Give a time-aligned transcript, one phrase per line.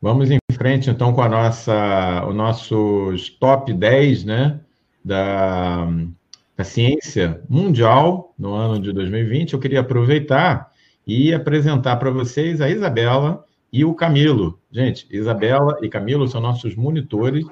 [0.00, 4.60] Vamos em frente, então, com a nossa, os nossos top 10 né,
[5.04, 5.88] da,
[6.56, 9.54] da ciência mundial no ano de 2020.
[9.54, 10.70] Eu queria aproveitar
[11.04, 14.60] e apresentar para vocês a Isabela e o Camilo.
[14.70, 17.44] Gente, Isabela e Camilo são nossos monitores,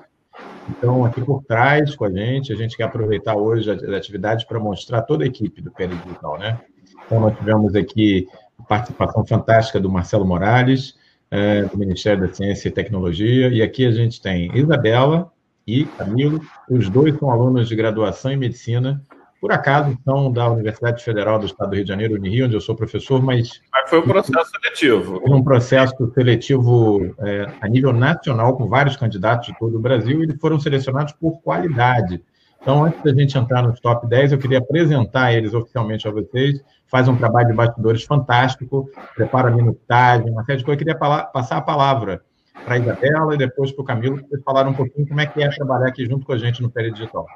[0.70, 2.52] então aqui por trás com a gente.
[2.52, 6.38] A gente quer aproveitar hoje as atividades para mostrar toda a equipe do PL Digital,
[6.38, 6.60] né?
[7.06, 10.94] Então, nós tivemos aqui a participação fantástica do Marcelo Morales,
[11.30, 13.48] é, do Ministério da Ciência e Tecnologia.
[13.48, 15.30] E aqui a gente tem Isabela
[15.66, 19.02] e Camilo, os dois são alunos de graduação em medicina.
[19.40, 22.60] Por acaso são da Universidade Federal do Estado do Rio de Janeiro, Unirio, onde eu
[22.60, 23.60] sou professor, mas.
[23.72, 25.20] Mas foi um processo seletivo.
[25.20, 30.20] Foi um processo seletivo é, a nível nacional, com vários candidatos de todo o Brasil,
[30.20, 32.22] e eles foram selecionados por qualidade.
[32.60, 36.60] Então, antes da gente entrar nos top 10, eu queria apresentar eles oficialmente a vocês
[36.88, 40.80] faz um trabalho de bastidores fantástico, prepara a minutagem, uma série de coisas.
[40.80, 42.22] Eu queria passar a palavra
[42.64, 45.26] para a Isabela e depois para o Camilo, para vocês falarem um pouquinho como é
[45.26, 47.26] que é trabalhar aqui junto com a gente no Pele Digital.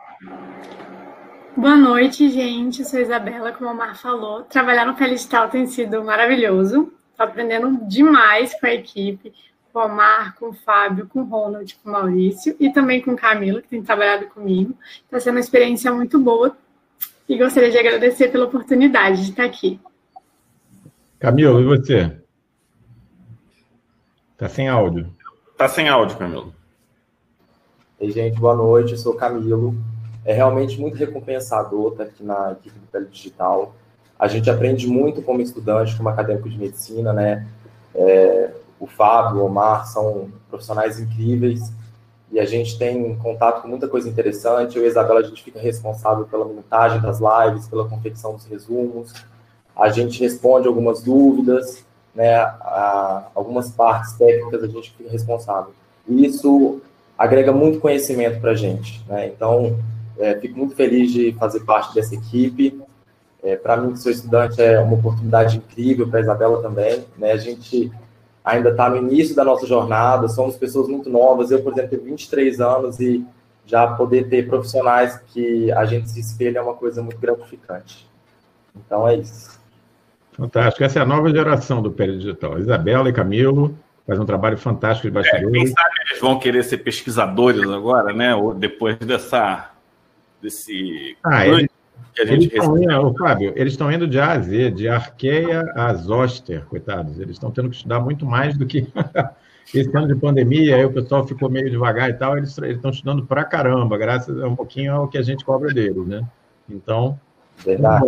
[1.57, 2.81] Boa noite, gente.
[2.81, 4.43] Eu sou a Isabela, como o Mar falou.
[4.45, 6.93] Trabalhar no Pele Digital tem sido maravilhoso.
[7.11, 9.33] Estou aprendendo demais com a equipe,
[9.73, 13.13] com o Mar, com o Fábio, com o Ronald, com o Maurício e também com
[13.13, 14.75] o Camilo, que tem trabalhado comigo.
[15.05, 16.57] Está sendo uma experiência muito boa
[17.31, 19.81] e gostaria de agradecer pela oportunidade de estar aqui.
[21.17, 22.19] Camilo, e você?
[24.33, 25.15] Está sem áudio.
[25.53, 26.53] Está sem áudio, Camilo.
[28.01, 28.93] Ei, gente, boa noite.
[28.93, 29.77] Eu sou Camilo.
[30.25, 33.77] É realmente muito recompensador estar aqui na equipe do Pele Digital.
[34.19, 37.47] A gente aprende muito como estudante, como acadêmico de medicina, né?
[37.95, 38.51] É,
[38.81, 41.73] o Fábio, o Omar são profissionais incríveis
[42.33, 44.77] e a gente tem contato com muita coisa interessante.
[44.77, 48.47] Eu e a Isabela, a gente fica responsável pela montagem das lives, pela confecção dos
[48.47, 49.13] resumos.
[49.77, 52.37] A gente responde algumas dúvidas, né?
[52.37, 55.73] A, algumas partes técnicas a gente fica responsável.
[56.07, 56.81] E isso
[57.19, 59.27] agrega muito conhecimento para a gente, né?
[59.27, 59.77] Então,
[60.19, 62.81] é, fico muito feliz de fazer parte dessa equipe.
[63.43, 67.05] É, para mim, que sou estudante, é uma oportunidade incrível, para a Isabela também.
[67.17, 67.33] Né?
[67.33, 67.91] A gente
[68.45, 71.51] ainda está no início da nossa jornada, somos pessoas muito novas.
[71.51, 73.25] Eu, por exemplo, tenho 23 anos e
[73.67, 78.09] já poder ter profissionais que a gente se espelha é uma coisa muito gratificante.
[78.75, 79.61] Então é isso.
[80.33, 80.85] Fantástico.
[80.85, 82.59] Essa é a nova geração do Pele Digital.
[82.59, 85.49] Isabela e Camilo fazem um trabalho fantástico de bastidores.
[85.49, 88.35] É, quem sabe eles vão querer ser pesquisadores agora, né?
[88.35, 89.71] Ou depois dessa
[90.43, 91.70] desse ah, eles,
[92.27, 92.85] que a gente eles recebe.
[92.85, 97.19] Indo, Fábio, eles estão indo de A a Z, de Arqueia a Zoster, coitados.
[97.19, 98.87] Eles estão tendo que estudar muito mais do que
[99.75, 103.25] esse ano de pandemia, aí o pessoal ficou meio devagar e tal, eles, estão estudando
[103.25, 106.27] pra caramba, graças a um pouquinho ao que a gente cobra deles, né?
[106.69, 107.19] Então,
[107.65, 108.05] Verdade.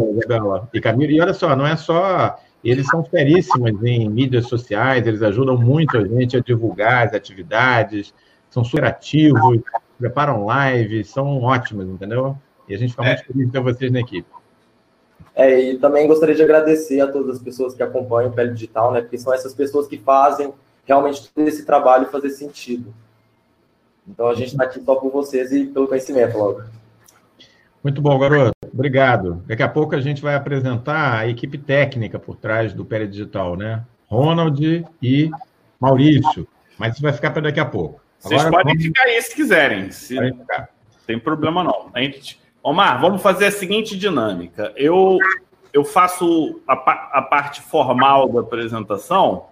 [0.73, 5.23] E Camilo, e olha só, não é só eles são feríssimos em mídias sociais, eles
[5.23, 8.15] ajudam muito a gente a divulgar as atividades,
[8.49, 9.61] são super ativos,
[9.99, 12.37] preparam lives, são ótimos, entendeu?
[12.69, 13.09] E a gente fica é.
[13.09, 14.29] muito feliz de ter vocês na equipe.
[15.35, 18.93] É, e também gostaria de agradecer a todas as pessoas que acompanham o Pele Digital,
[18.93, 19.01] né?
[19.01, 20.53] Porque são essas pessoas que fazem
[20.85, 22.93] realmente todo esse trabalho fazer sentido.
[24.07, 26.63] Então a gente está aqui só por vocês e pelo conhecimento logo.
[27.83, 28.53] Muito bom, garoto.
[28.73, 29.43] Obrigado.
[29.47, 33.57] Daqui a pouco a gente vai apresentar a equipe técnica por trás do Pele Digital,
[33.57, 33.85] né?
[34.07, 35.31] Ronald e
[35.81, 36.47] Maurício.
[36.79, 38.01] Mas isso vai ficar para daqui a pouco.
[38.19, 38.85] Vocês Agora, podem vamos...
[38.85, 39.91] ficar aí se quiserem.
[39.91, 40.17] Se...
[41.07, 41.91] Tem problema não.
[41.93, 44.73] A gente Omar, vamos fazer a seguinte dinâmica.
[44.77, 45.19] Eu,
[45.73, 49.47] eu faço a, a parte formal da apresentação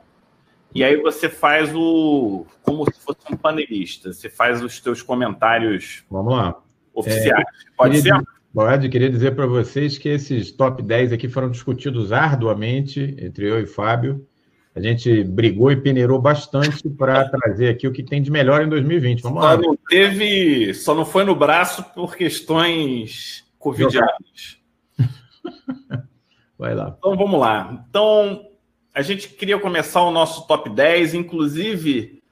[0.74, 2.46] e aí você faz o.
[2.62, 4.12] como se fosse um panelista.
[4.12, 6.56] Você faz os teus comentários Vamos lá.
[6.94, 7.40] oficiais.
[7.40, 8.24] É, Pode queria, ser?
[8.54, 13.60] Pode, queria dizer para vocês que esses top 10 aqui foram discutidos arduamente entre eu
[13.60, 14.26] e Fábio.
[14.74, 18.68] A gente brigou e peneirou bastante para trazer aqui o que tem de melhor em
[18.68, 19.20] 2020.
[19.20, 19.56] Vamos lá.
[19.56, 24.58] Só não teve, só não foi no braço por questões covidianas.
[26.56, 26.94] Vai lá.
[26.96, 27.84] Então vamos lá.
[27.88, 28.46] Então
[28.94, 32.22] a gente queria começar o nosso top 10, inclusive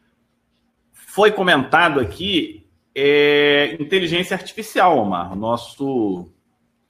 [0.93, 5.33] foi comentado aqui é, inteligência artificial, Omar.
[5.33, 6.31] O nosso,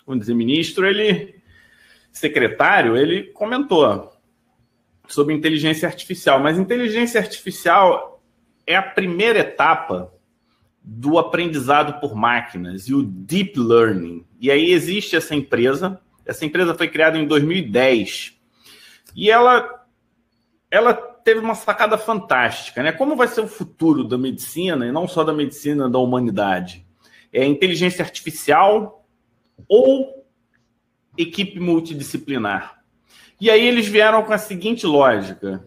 [0.07, 1.37] vamos dizer, ministro, ele
[2.13, 4.18] secretário, ele comentou
[5.09, 8.23] sobre inteligência artificial, mas inteligência artificial
[8.67, 10.13] é a primeira etapa
[10.85, 14.25] do aprendizado por máquinas e o deep learning.
[14.41, 16.01] E aí existe essa empresa.
[16.25, 18.39] Essa empresa foi criada em 2010
[19.17, 19.87] e ela
[20.71, 22.93] ela teve uma sacada fantástica, né?
[22.93, 26.87] Como vai ser o futuro da medicina e não só da medicina da humanidade?
[27.33, 29.07] É inteligência artificial
[29.67, 30.27] ou
[31.17, 32.78] equipe multidisciplinar?
[33.41, 35.67] E aí eles vieram com a seguinte lógica: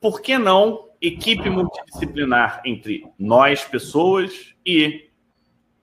[0.00, 5.08] por que não equipe multidisciplinar entre nós, pessoas, e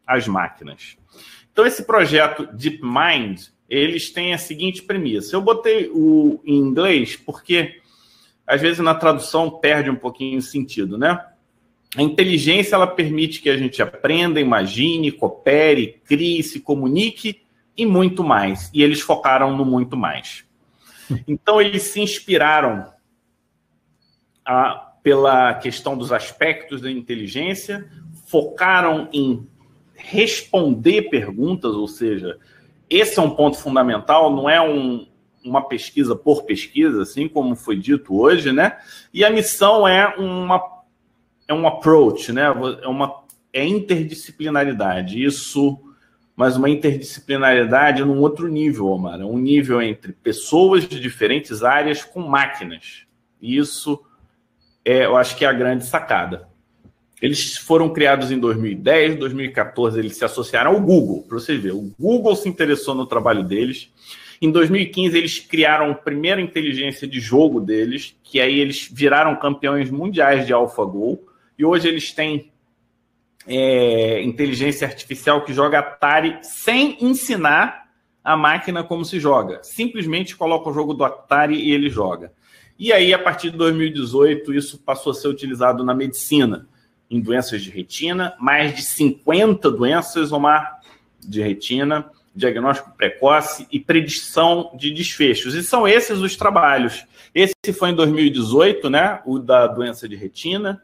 [0.05, 0.97] as máquinas.
[1.51, 5.35] Então, esse projeto DeepMind, eles têm a seguinte premissa.
[5.35, 7.81] Eu botei o em inglês porque,
[8.45, 11.25] às vezes, na tradução perde um pouquinho o sentido, né?
[11.95, 17.41] A inteligência, ela permite que a gente aprenda, imagine, coopere, crie, se comunique
[17.75, 18.69] e muito mais.
[18.73, 20.44] E eles focaram no muito mais.
[21.27, 22.91] Então, eles se inspiraram
[24.45, 27.89] a, pela questão dos aspectos da inteligência,
[28.27, 29.47] focaram em
[29.93, 32.37] responder perguntas, ou seja,
[32.89, 35.07] esse é um ponto fundamental, não é um,
[35.43, 38.77] uma pesquisa por pesquisa, assim como foi dito hoje, né?
[39.13, 40.75] E a missão é uma
[41.47, 42.43] é um approach, né?
[42.81, 43.23] É uma
[43.53, 45.23] é interdisciplinaridade.
[45.23, 45.79] Isso
[46.35, 49.21] mas uma interdisciplinaridade num outro nível, Omar.
[49.21, 53.03] É um nível entre pessoas de diferentes áreas com máquinas.
[53.41, 54.03] E isso
[54.83, 56.47] é, eu acho que é a grande sacada.
[57.21, 61.71] Eles foram criados em 2010, 2014 eles se associaram ao Google, para você ver.
[61.71, 63.89] O Google se interessou no trabalho deles.
[64.41, 69.89] Em 2015 eles criaram a primeira inteligência de jogo deles, que aí eles viraram campeões
[69.89, 71.19] mundiais de AlphaGo.
[71.57, 72.51] E hoje eles têm
[73.47, 77.85] é, inteligência artificial que joga Atari sem ensinar
[78.23, 79.59] a máquina como se joga.
[79.63, 82.33] Simplesmente coloca o jogo do Atari e ele joga.
[82.77, 86.67] E aí, a partir de 2018, isso passou a ser utilizado na medicina,
[87.09, 90.79] em doenças de retina, mais de 50 doenças, Omar,
[91.19, 95.53] de retina, diagnóstico precoce e predição de desfechos.
[95.53, 97.05] E são esses os trabalhos.
[97.33, 99.21] Esse foi em 2018, né?
[99.25, 100.81] O da doença de retina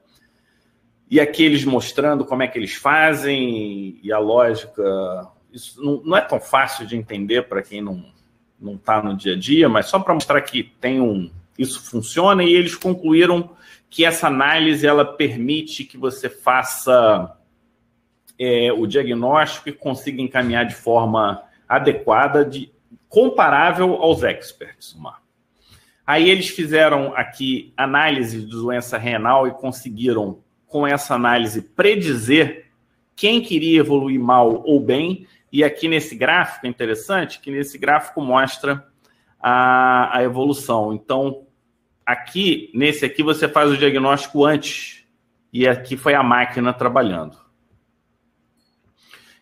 [1.12, 5.28] e aqueles mostrando como é que eles fazem e a lógica.
[5.52, 8.10] Isso não, não é tão fácil de entender para quem não
[8.58, 12.44] não está no dia a dia, mas só para mostrar que tem um isso funciona
[12.44, 13.56] e eles concluíram
[13.90, 17.36] que essa análise ela permite que você faça
[18.40, 22.72] é, o diagnóstico e consiga encaminhar de forma adequada, de
[23.10, 24.96] comparável aos experts.
[24.98, 25.22] Marco.
[26.06, 30.40] Aí eles fizeram aqui análise de doença renal e conseguiram
[30.72, 32.68] com essa análise, predizer
[33.16, 35.28] quem queria evoluir mal ou bem.
[35.52, 38.88] E aqui nesse gráfico, é interessante que nesse gráfico mostra
[39.40, 40.94] a, a evolução.
[40.94, 41.46] Então,
[42.06, 45.04] aqui, nesse aqui, você faz o diagnóstico antes.
[45.52, 47.38] E aqui foi a máquina trabalhando.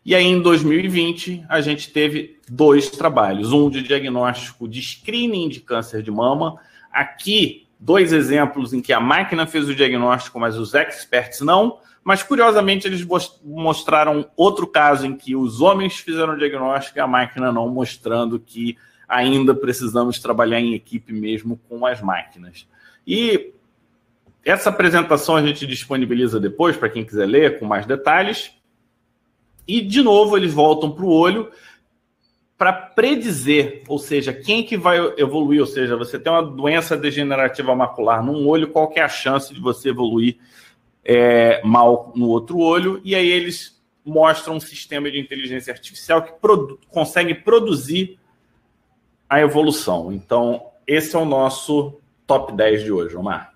[0.04, 5.60] E aí, em 2020, a gente teve dois trabalhos: um de diagnóstico de screening de
[5.60, 6.60] câncer de mama.
[6.92, 11.80] Aqui, dois exemplos em que a máquina fez o diagnóstico, mas os experts não.
[12.04, 13.06] Mas, curiosamente, eles
[13.44, 18.40] mostraram outro caso em que os homens fizeram o diagnóstico e a máquina não, mostrando
[18.40, 18.78] que
[19.08, 22.68] ainda precisamos trabalhar em equipe mesmo com as máquinas.
[23.06, 23.54] E
[24.44, 28.52] essa apresentação a gente disponibiliza depois para quem quiser ler com mais detalhes.
[29.68, 31.52] E, de novo, eles voltam para o olho
[32.60, 37.74] para predizer, ou seja, quem que vai evoluir, ou seja, você tem uma doença degenerativa
[37.74, 40.38] macular num olho, qual é a chance de você evoluir
[41.06, 43.00] é, mal no outro olho?
[43.02, 48.20] E aí eles mostram um sistema de inteligência artificial que produ consegue produzir
[49.30, 50.12] a evolução.
[50.12, 51.98] Então, esse é o nosso
[52.28, 53.49] top 10 de hoje, Omar.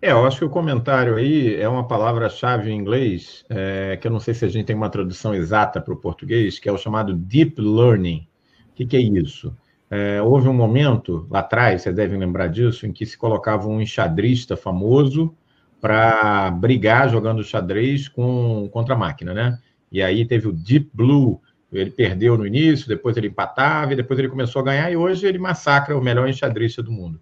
[0.00, 4.10] É, eu acho que o comentário aí é uma palavra-chave em inglês, é, que eu
[4.10, 6.76] não sei se a gente tem uma tradução exata para o português, que é o
[6.76, 8.26] chamado deep learning.
[8.70, 9.56] O que, que é isso?
[9.90, 13.80] É, houve um momento lá atrás, vocês devem lembrar disso, em que se colocava um
[13.80, 15.34] enxadrista famoso
[15.80, 19.58] para brigar jogando xadrez com, contra a máquina, né?
[19.90, 21.40] E aí teve o Deep Blue,
[21.72, 25.26] ele perdeu no início, depois ele empatava, e depois ele começou a ganhar, e hoje
[25.26, 27.18] ele massacra o melhor enxadrista do mundo.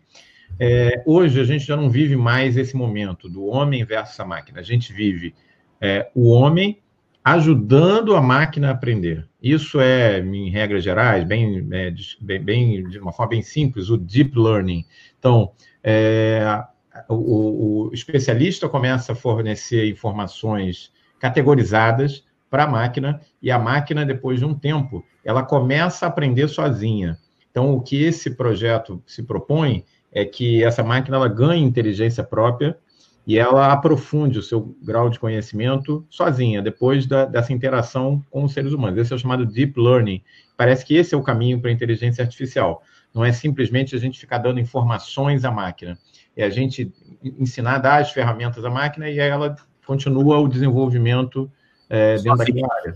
[0.59, 4.61] É, hoje a gente já não vive mais esse momento do homem versus a máquina.
[4.61, 5.35] A gente vive
[5.81, 6.81] é, o homem
[7.25, 9.27] ajudando a máquina a aprender.
[9.43, 13.97] Isso é, em regras gerais, bem, é, bem, bem, de uma forma bem simples, o
[13.97, 14.85] deep learning.
[15.19, 16.63] Então, é,
[17.09, 24.39] o, o, especialista começa a fornecer informações categorizadas para a máquina e a máquina, depois
[24.39, 27.19] de um tempo, ela começa a aprender sozinha.
[27.51, 29.85] Então, o que esse projeto se propõe
[30.15, 32.79] é que essa máquina ela ganhe inteligência própria
[33.27, 38.53] e ela aprofunde o seu grau de conhecimento sozinha, depois da, dessa interação com os
[38.53, 38.99] seres humanos.
[38.99, 40.23] Esse é o chamado deep learning.
[40.57, 42.83] Parece que esse é o caminho para a inteligência artificial.
[43.13, 45.99] Não é simplesmente a gente ficar dando informações à máquina,
[46.37, 46.93] é a gente
[47.23, 49.57] ensinar, dar as ferramentas à máquina e ela
[49.87, 51.51] continua o desenvolvimento
[51.89, 52.95] é, dentro daquela área.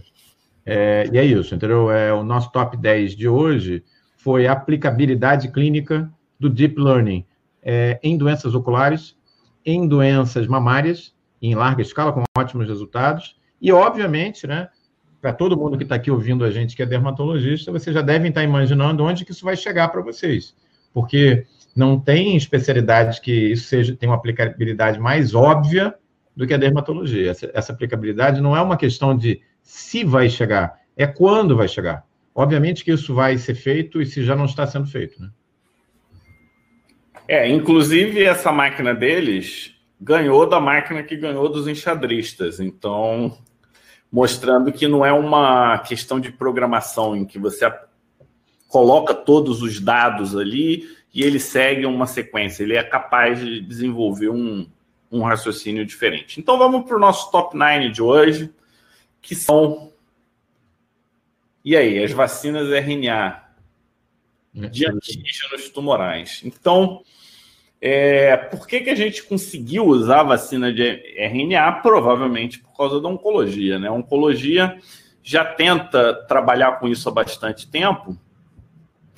[0.67, 1.91] É, e é isso, entendeu?
[1.91, 3.83] É, o nosso top 10 de hoje
[4.17, 7.25] foi aplicabilidade clínica do Deep Learning
[7.63, 9.17] é, em doenças oculares,
[9.65, 13.37] em doenças mamárias, em larga escala, com ótimos resultados.
[13.61, 14.69] E, obviamente, né,
[15.21, 18.29] para todo mundo que está aqui ouvindo a gente que é dermatologista, vocês já devem
[18.29, 20.55] estar imaginando onde que isso vai chegar para vocês.
[20.93, 25.95] Porque não tem especialidade que isso seja tem uma aplicabilidade mais óbvia
[26.35, 27.31] do que a dermatologia.
[27.31, 32.05] Essa, essa aplicabilidade não é uma questão de se vai chegar, é quando vai chegar.
[32.35, 35.31] Obviamente que isso vai ser feito e se já não está sendo feito, né?
[37.29, 42.59] É, inclusive essa máquina deles ganhou da máquina que ganhou dos enxadristas.
[42.59, 43.37] Então,
[44.11, 47.71] mostrando que não é uma questão de programação em que você
[48.67, 52.63] coloca todos os dados ali e ele segue uma sequência.
[52.63, 54.67] Ele é capaz de desenvolver um,
[55.13, 56.41] um raciocínio diferente.
[56.41, 58.51] Então, vamos para o nosso top 9 de hoje,
[59.21, 59.93] que são.
[61.63, 63.43] E aí, as vacinas RNA
[64.55, 66.41] de antígenos tumorais.
[66.45, 67.03] Então,
[67.81, 70.85] é, por que, que a gente conseguiu usar a vacina de
[71.17, 71.81] RNA?
[71.81, 73.79] Provavelmente por causa da oncologia.
[73.79, 73.89] Né?
[73.89, 74.79] A oncologia
[75.23, 78.17] já tenta trabalhar com isso há bastante tempo.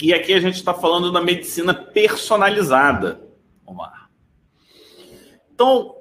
[0.01, 3.21] E aqui a gente está falando da medicina personalizada,
[3.67, 4.11] Omar.
[5.55, 5.97] Então,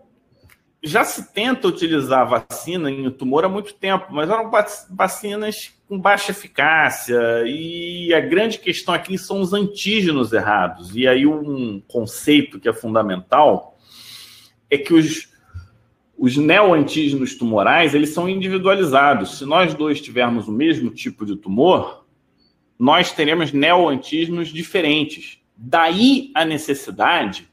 [0.81, 4.49] já se tenta utilizar a vacina em tumor há muito tempo, mas eram
[4.89, 10.95] vacinas com baixa eficácia, e a grande questão aqui são os antígenos errados.
[10.95, 13.75] E aí um conceito que é fundamental
[14.69, 15.33] é que os,
[16.15, 19.39] os neoantígenos tumorais, eles são individualizados.
[19.39, 22.05] Se nós dois tivermos o mesmo tipo de tumor,
[22.77, 25.39] nós teremos neoantígenos diferentes.
[25.57, 27.49] Daí a necessidade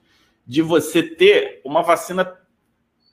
[0.46, 2.30] de você ter uma vacina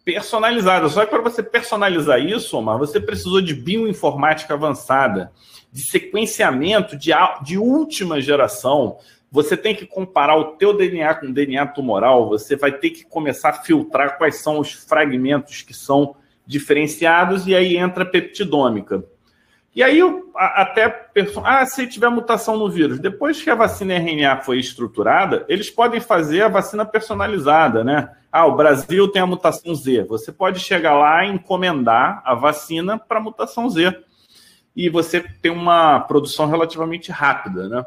[0.03, 0.89] personalizada.
[0.89, 5.31] Só que para você personalizar isso, Omar, você precisou de bioinformática avançada,
[5.71, 7.11] de sequenciamento de,
[7.43, 8.97] de última geração.
[9.31, 13.03] Você tem que comparar o teu DNA com o DNA tumoral, você vai ter que
[13.03, 19.03] começar a filtrar quais são os fragmentos que são diferenciados e aí entra a peptidômica.
[19.75, 19.99] E aí,
[20.35, 21.09] até,
[21.43, 25.99] ah, se tiver mutação no vírus, depois que a vacina RNA foi estruturada, eles podem
[25.99, 28.15] fazer a vacina personalizada, né?
[28.31, 30.03] Ah, o Brasil tem a mutação Z.
[30.03, 33.99] Você pode chegar lá e encomendar a vacina para a mutação Z.
[34.75, 37.83] E você tem uma produção relativamente rápida, né?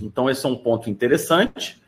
[0.00, 1.82] Então, esse é um ponto interessante.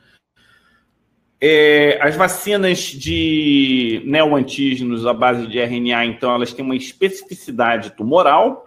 [1.41, 8.66] É, as vacinas de neoantígenos à base de RNA, então, elas têm uma especificidade tumoral,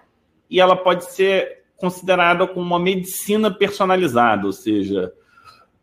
[0.49, 5.13] e ela pode ser considerada como uma medicina personalizada, ou seja,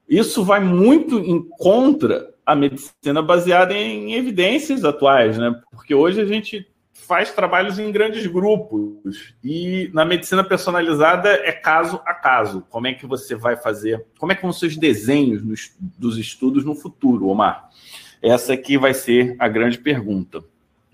[0.08, 5.60] isso vai muito em contra a medicina baseada em evidências atuais, né?
[5.70, 12.00] Porque hoje a gente faz trabalhos em grandes grupos e na medicina personalizada é caso
[12.06, 12.64] a caso.
[12.68, 14.04] Como é que você vai fazer?
[14.18, 17.68] Como é que vão ser os desenhos nos, dos estudos no futuro, Omar?
[18.22, 20.42] Essa aqui vai ser a grande pergunta.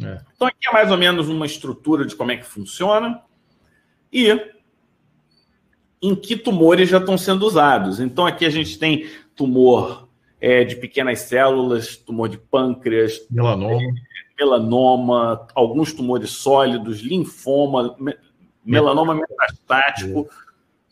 [0.02, 0.20] É.
[0.34, 3.20] Então aqui é mais ou menos uma estrutura de como é que funciona
[4.12, 4.52] e
[6.02, 8.00] em que tumores já estão sendo usados.
[8.00, 10.08] Então, aqui a gente tem tumor
[10.40, 13.80] é, de pequenas células, tumor de pâncreas, melanoma,
[14.38, 18.14] melanoma alguns tumores sólidos, linfoma, me,
[18.64, 20.28] melanoma metastático.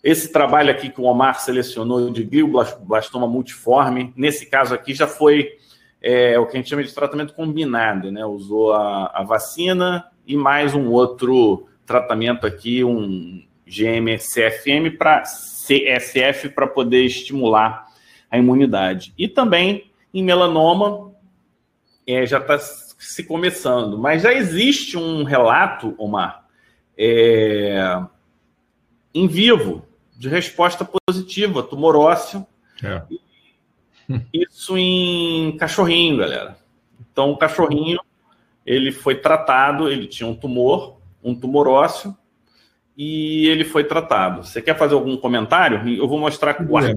[0.03, 5.59] Esse trabalho aqui que o Omar selecionou de glioblastoma multiforme, nesse caso aqui já foi
[6.01, 8.25] é, o que a gente chama de tratamento combinado, né?
[8.25, 16.69] Usou a, a vacina e mais um outro tratamento aqui, um GM-CFM para CSF para
[16.69, 17.87] poder estimular
[18.31, 19.13] a imunidade.
[19.19, 21.13] E também em melanoma
[22.07, 26.47] é, já está se começando, mas já existe um relato, Omar,
[26.97, 28.01] é,
[29.13, 29.85] em vivo
[30.17, 32.47] de resposta positiva, tumor ósseo.
[32.85, 33.03] É.
[34.33, 36.57] Isso em cachorrinho, galera.
[37.11, 37.99] Então, o cachorrinho
[38.65, 42.17] ele foi tratado, ele tinha um tumor, um tumor ósseo
[42.97, 44.45] e ele foi tratado.
[44.45, 45.89] Você quer fazer algum comentário?
[45.89, 46.79] Eu vou mostrar com o.
[46.79, 46.95] É,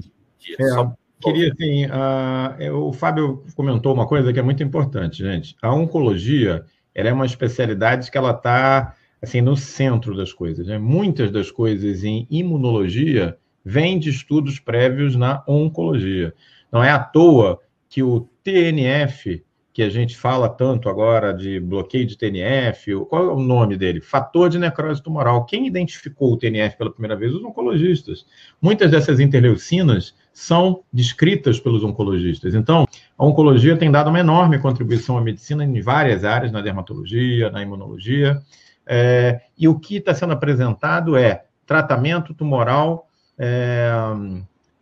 [0.70, 0.94] só...
[1.22, 5.56] Queria, assim, uh, o Fábio comentou uma coisa que é muito importante, gente.
[5.62, 10.68] A oncologia, ela é uma especialidade que ela está, assim, no centro das coisas.
[10.68, 10.78] Né?
[10.78, 16.34] Muitas das coisas em imunologia vêm de estudos prévios na oncologia.
[16.70, 22.06] Não é à toa que o TNF, que a gente fala tanto agora de bloqueio
[22.06, 24.00] de TNF, qual é o nome dele?
[24.00, 25.46] Fator de necrose tumoral.
[25.46, 27.34] Quem identificou o TNF pela primeira vez?
[27.34, 28.24] Os oncologistas.
[28.62, 32.54] Muitas dessas interleucinas são descritas pelos oncologistas.
[32.54, 32.86] Então,
[33.18, 37.64] a oncologia tem dado uma enorme contribuição à medicina em várias áreas, na dermatologia, na
[37.64, 38.40] imunologia.
[38.86, 43.08] É, e o que está sendo apresentado é tratamento tumoral
[43.40, 43.92] é,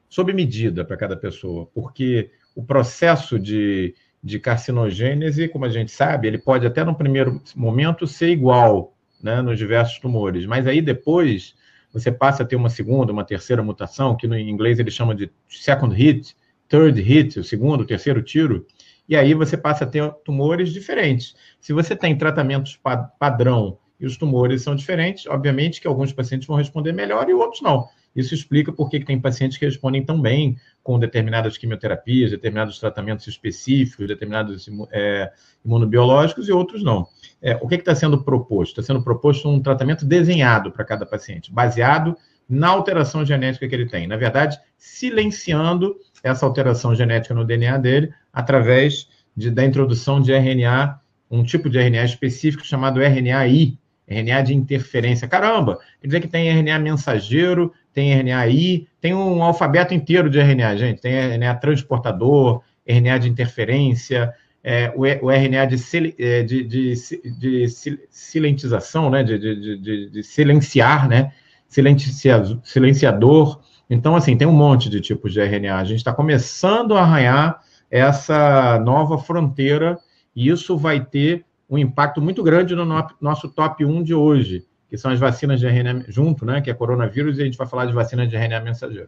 [0.10, 6.28] sob medida para cada pessoa, porque o processo de de carcinogênese, como a gente sabe,
[6.28, 11.56] ele pode até no primeiro momento ser igual né, nos diversos tumores, mas aí depois
[11.94, 15.32] você passa a ter uma segunda, uma terceira mutação, que no inglês ele chama de
[15.50, 16.36] second hit,
[16.70, 18.66] third hit, o segundo, o terceiro tiro,
[19.10, 21.36] e aí você passa a ter tumores diferentes.
[21.60, 22.80] Se você tem tratamentos
[23.20, 27.62] padrão e os tumores são diferentes, obviamente que alguns pacientes vão responder melhor e outros
[27.62, 27.88] não.
[28.16, 33.28] Isso explica por que tem pacientes que respondem tão bem com determinadas quimioterapias, determinados tratamentos
[33.28, 35.32] específicos, determinados é,
[35.64, 37.08] imunobiológicos e outros não.
[37.42, 38.80] É, o que está sendo proposto?
[38.80, 42.18] Está sendo proposto um tratamento desenhado para cada paciente, baseado
[42.50, 44.08] na alteração genética que ele tem.
[44.08, 51.00] Na verdade, silenciando essa alteração genética no DNA dele através de, da introdução de RNA,
[51.30, 55.28] um tipo de RNA específico chamado RNA-I, RNA de interferência.
[55.28, 60.78] Caramba, quer dizer que tem RNA mensageiro, tem RNA-I, tem um alfabeto inteiro de RNA,
[60.78, 61.02] gente.
[61.02, 64.34] Tem RNA transportador, RNA de interferência,
[64.64, 66.94] é, o, o, RNA de, é, de, de,
[67.40, 67.68] de,
[68.10, 69.24] silentização, né?
[69.24, 71.32] De, silenciar, né?
[72.64, 73.60] silenciador.
[73.90, 75.78] Então, assim, tem um monte de tipos de RNA.
[75.78, 79.98] A gente está começando a arranhar essa nova fronteira
[80.36, 82.86] e isso vai ter um impacto muito grande no
[83.20, 86.74] nosso top 1 de hoje, que são as vacinas de RNA junto, né, que é
[86.74, 89.08] coronavírus, e a gente vai falar de vacinas de RNA mensageiro.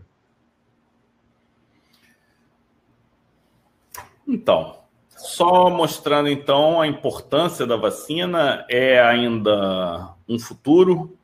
[4.25, 4.77] Então,
[5.09, 11.17] só mostrando então a importância da vacina, é ainda um futuro,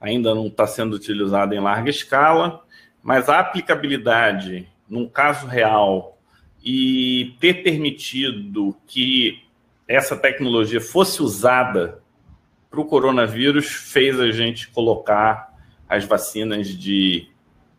[0.00, 2.64] ainda não está sendo utilizado em larga escala,
[3.00, 6.18] mas a aplicabilidade num caso real
[6.64, 9.40] e ter permitido que
[9.86, 12.02] essa tecnologia fosse usada
[12.74, 15.54] para o coronavírus fez a gente colocar
[15.88, 17.28] as vacinas de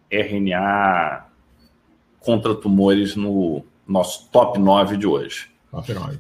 [0.10, 1.26] RNA
[2.22, 5.52] contra tumores no nosso top 9 de hoje.
[5.70, 6.18] Top 9.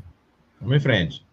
[0.60, 1.25] Vamos em frente.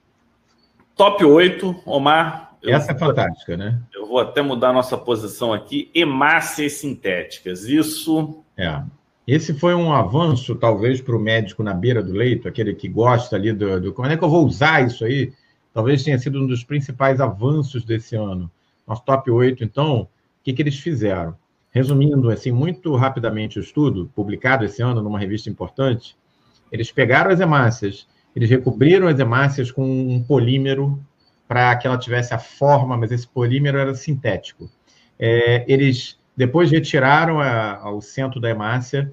[0.94, 2.54] Top 8, Omar.
[2.62, 3.82] Essa é fantástica, né?
[3.92, 5.90] Eu vou até mudar a nossa posição aqui.
[5.92, 7.64] Hemácias sintéticas.
[7.64, 8.44] Isso.
[8.56, 8.82] É.
[9.26, 13.34] Esse foi um avanço, talvez, para o médico na beira do leito, aquele que gosta
[13.34, 13.92] ali do, do.
[13.92, 15.32] Como é que eu vou usar isso aí?
[15.72, 18.50] Talvez tenha sido um dos principais avanços desse ano.
[18.86, 20.08] Nosso top 8, então, o
[20.42, 21.34] que, que eles fizeram?
[21.70, 26.16] Resumindo, assim, muito rapidamente o estudo, publicado esse ano numa revista importante,
[26.70, 31.02] eles pegaram as hemácias, eles recobriram as hemácias com um polímero
[31.46, 34.70] para que ela tivesse a forma, mas esse polímero era sintético.
[35.18, 39.12] É, eles depois retiraram a, centro da hemácia,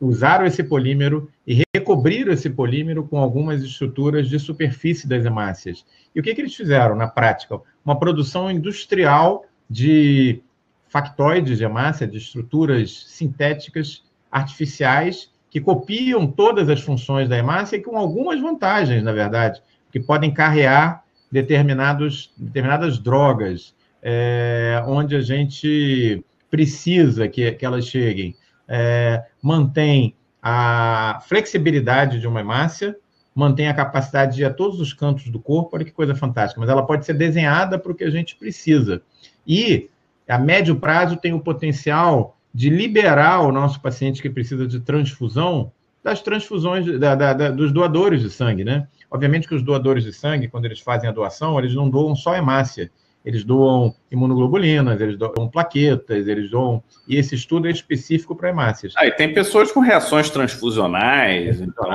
[0.00, 5.84] usaram esse polímero e recobriram esse polímero com algumas estruturas de superfície das hemácias.
[6.14, 7.60] E o que, que eles fizeram na prática?
[7.84, 10.42] Uma produção industrial de
[10.88, 17.82] factoides de hemácia, de estruturas sintéticas artificiais que copiam todas as funções da hemácia e
[17.82, 26.24] com algumas vantagens, na verdade, que podem carrear determinados, determinadas drogas, é, onde a gente
[26.50, 28.36] precisa que, que elas cheguem.
[28.66, 32.94] É, mantém a flexibilidade de uma hemácia,
[33.34, 36.60] mantém a capacidade de ir a todos os cantos do corpo, olha que coisa fantástica,
[36.60, 39.00] mas ela pode ser desenhada para o que a gente precisa.
[39.46, 39.88] E,
[40.28, 45.72] a médio prazo, tem o potencial de liberar o nosso paciente que precisa de transfusão
[46.02, 48.86] das transfusões da, da, da, dos doadores de sangue, né?
[49.10, 52.36] Obviamente que os doadores de sangue, quando eles fazem a doação, eles não doam só
[52.36, 52.90] hemácia,
[53.24, 56.82] eles doam imunoglobulinas, eles doam plaquetas, eles doam.
[57.08, 58.92] E esse estudo é específico para hemácias.
[58.96, 61.88] Ah, e tem pessoas com reações transfusionais, então...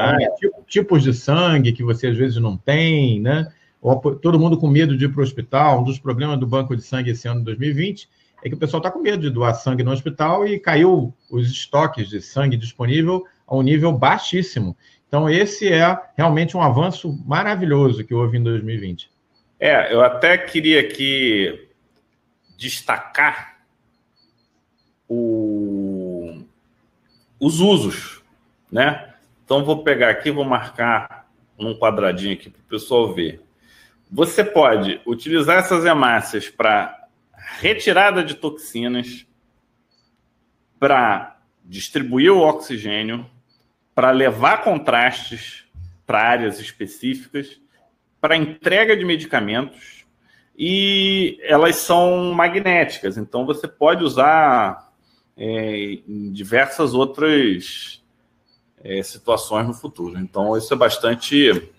[0.68, 3.52] tipos de sangue que você às vezes não tem, né?
[4.22, 5.82] Todo mundo com medo de ir para o hospital.
[5.82, 8.10] Um dos problemas do banco de sangue esse ano de 2020
[8.44, 11.50] é que o pessoal está com medo de doar sangue no hospital e caiu os
[11.50, 14.76] estoques de sangue disponível a um nível baixíssimo.
[15.08, 19.10] Então, esse é realmente um avanço maravilhoso que houve em 2020.
[19.60, 21.68] É, eu até queria aqui
[22.58, 23.60] destacar
[25.08, 26.44] o,
[27.38, 28.24] os usos,
[28.72, 29.14] né?
[29.44, 33.42] Então vou pegar aqui, vou marcar num quadradinho aqui para o pessoal ver.
[34.10, 37.08] Você pode utilizar essas hemácias para
[37.60, 39.26] retirada de toxinas,
[40.80, 43.30] para distribuir o oxigênio,
[43.94, 45.66] para levar contrastes
[46.06, 47.60] para áreas específicas
[48.20, 50.06] para entrega de medicamentos
[50.58, 54.90] e elas são magnéticas, então você pode usar
[55.38, 58.04] é, em diversas outras
[58.84, 60.20] é, situações no futuro.
[60.20, 61.70] Então, isso é bastante.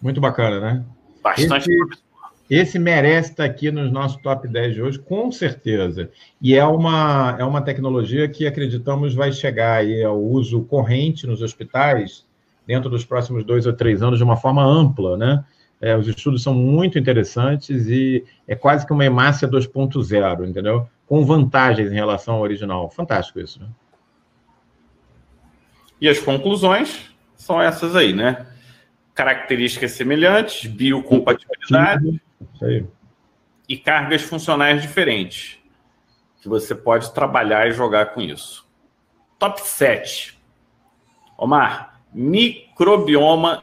[0.00, 0.84] Muito bacana, né?
[1.22, 1.70] Bastante.
[1.70, 2.02] Esse,
[2.50, 6.10] esse merece estar aqui nos nossos top 10 de hoje, com certeza.
[6.42, 11.40] E é uma, é uma tecnologia que acreditamos vai chegar aí ao uso corrente nos
[11.40, 12.26] hospitais
[12.66, 15.44] dentro dos próximos dois ou três anos de uma forma ampla, né?
[15.80, 20.88] É, os estudos são muito interessantes e é quase que uma hemácia 2.0, entendeu?
[21.06, 22.90] Com vantagens em relação ao original.
[22.90, 23.68] Fantástico isso, né?
[26.00, 28.46] E as conclusões são essas aí, né?
[29.14, 32.20] Características semelhantes, biocompatibilidade
[33.68, 35.58] e cargas funcionais diferentes,
[36.40, 38.66] que você pode trabalhar e jogar com isso.
[39.38, 40.38] Top 7.
[41.36, 43.62] Omar, microbioma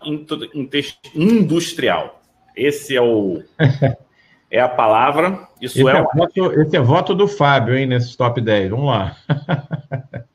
[1.15, 2.21] industrial.
[2.55, 3.43] Esse é o
[4.49, 5.47] é a palavra.
[5.61, 8.71] Isso esse é, é voto, esse é voto do Fábio, hein, nesses top 10.
[8.71, 9.15] Vamos lá.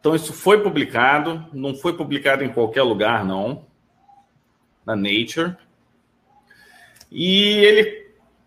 [0.00, 3.66] Então, isso foi publicado, não foi publicado em qualquer lugar, não,
[4.84, 5.54] na Nature.
[7.12, 7.99] E ele,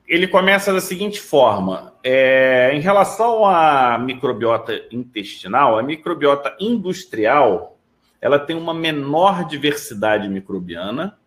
[0.08, 7.78] ele começa da seguinte forma: é, em relação à microbiota intestinal, a microbiota industrial
[8.22, 11.20] ela tem uma menor diversidade microbiana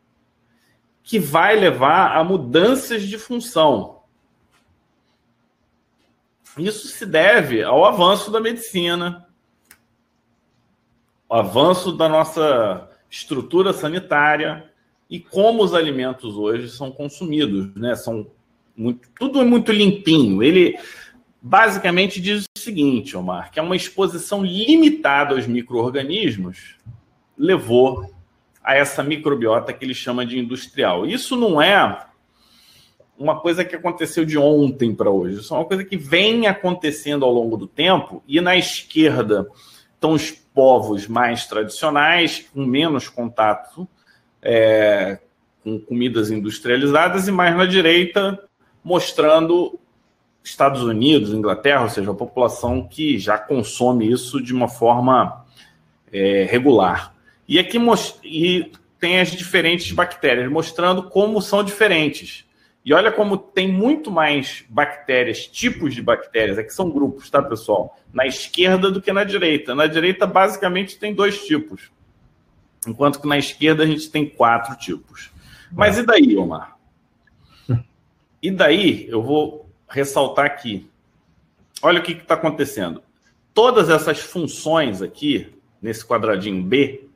[1.02, 4.00] que vai levar a mudanças de função.
[6.56, 9.28] Isso se deve ao avanço da medicina,
[11.28, 14.72] o avanço da nossa estrutura sanitária
[15.08, 17.94] e como os alimentos hoje são consumidos, né?
[17.94, 18.30] São
[18.76, 20.42] muito, tudo é muito limpinho.
[20.42, 20.78] Ele
[21.40, 26.76] basicamente diz o seguinte, Omar, que é uma exposição limitada aos micro-organismos
[27.38, 28.12] levou
[28.62, 31.06] a essa microbiota que ele chama de industrial.
[31.06, 32.06] Isso não é
[33.18, 37.24] uma coisa que aconteceu de ontem para hoje, isso é uma coisa que vem acontecendo
[37.24, 39.48] ao longo do tempo e na esquerda
[39.94, 43.88] estão os povos mais tradicionais, com menos contato
[44.42, 45.18] é,
[45.62, 48.45] com comidas industrializadas, e mais na direita,
[48.86, 49.80] mostrando
[50.44, 55.44] Estados Unidos, Inglaterra, ou seja, a população que já consome isso de uma forma
[56.12, 57.12] é, regular.
[57.48, 57.78] E aqui
[58.22, 58.70] e
[59.00, 62.44] tem as diferentes bactérias, mostrando como são diferentes.
[62.84, 67.98] E olha como tem muito mais bactérias, tipos de bactérias, aqui são grupos, tá, pessoal?
[68.12, 69.74] Na esquerda do que na direita.
[69.74, 71.90] Na direita, basicamente, tem dois tipos.
[72.86, 75.32] Enquanto que na esquerda a gente tem quatro tipos.
[75.72, 76.75] Mas e daí, Omar?
[78.46, 80.88] E daí, eu vou ressaltar aqui.
[81.82, 83.02] Olha o que está acontecendo.
[83.52, 87.08] Todas essas funções aqui, nesse quadradinho B,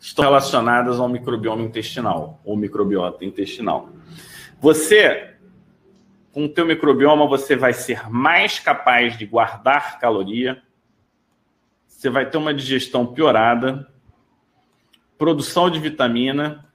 [0.00, 3.90] estão relacionadas ao microbioma intestinal, ou microbiota intestinal.
[4.60, 5.36] Você,
[6.32, 10.60] com o teu microbioma, você vai ser mais capaz de guardar caloria,
[11.86, 13.88] você vai ter uma digestão piorada,
[15.16, 16.68] produção de vitamina,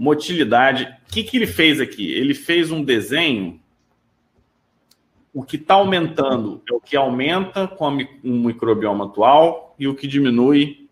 [0.00, 0.84] motilidade.
[1.06, 2.10] O que, que ele fez aqui?
[2.10, 3.60] Ele fez um desenho.
[5.30, 7.86] O que está aumentando é o que aumenta com
[8.24, 10.88] o microbioma atual e o que diminui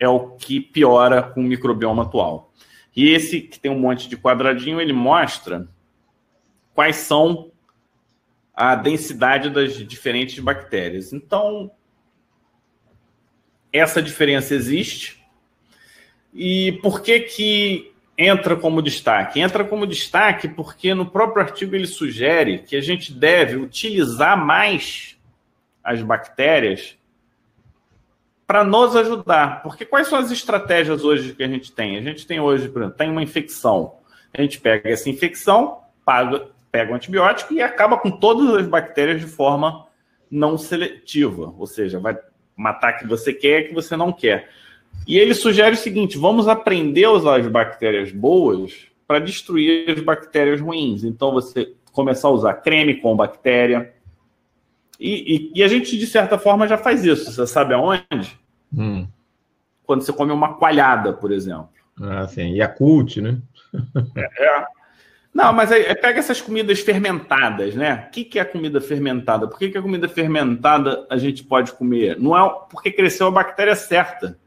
[0.00, 2.52] é o que piora com o microbioma atual.
[2.94, 5.68] E esse que tem um monte de quadradinho, ele mostra
[6.74, 7.52] quais são
[8.52, 11.12] a densidade das diferentes bactérias.
[11.12, 11.70] Então,
[13.72, 15.24] essa diferença existe.
[16.34, 17.89] E por que que
[18.20, 19.40] entra como destaque?
[19.40, 25.18] Entra como destaque porque no próprio artigo ele sugere que a gente deve utilizar mais
[25.82, 26.98] as bactérias
[28.46, 29.62] para nos ajudar.
[29.62, 31.96] Porque quais são as estratégias hoje que a gente tem?
[31.96, 33.94] A gente tem hoje, por exemplo, tem uma infecção.
[34.36, 39.18] A gente pega essa infecção, paga, pega um antibiótico e acaba com todas as bactérias
[39.18, 39.86] de forma
[40.30, 41.54] não seletiva.
[41.56, 42.18] Ou seja, vai
[42.54, 44.50] matar que você quer que você não quer.
[45.06, 50.00] E ele sugere o seguinte: vamos aprender a usar as bactérias boas para destruir as
[50.00, 51.02] bactérias ruins.
[51.04, 53.92] Então, você começar a usar creme com bactéria.
[54.98, 57.32] E, e, e a gente, de certa forma, já faz isso.
[57.32, 58.38] Você sabe aonde?
[58.72, 59.08] Hum.
[59.84, 61.70] Quando você come uma coalhada, por exemplo.
[62.00, 62.54] Ah, sim.
[62.54, 63.38] Yakult, né?
[64.16, 64.66] é, é.
[65.32, 68.06] Não, mas aí, pega essas comidas fermentadas, né?
[68.08, 69.46] O que, que é comida fermentada?
[69.46, 72.18] Por que, que a comida fermentada a gente pode comer?
[72.18, 74.38] Não é porque cresceu a bactéria certa.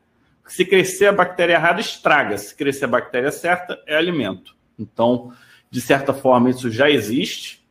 [0.48, 2.38] Se crescer a bactéria errada, estraga.
[2.38, 4.56] Se crescer a bactéria certa, é alimento.
[4.78, 5.32] Então,
[5.70, 7.64] de certa forma, isso já existe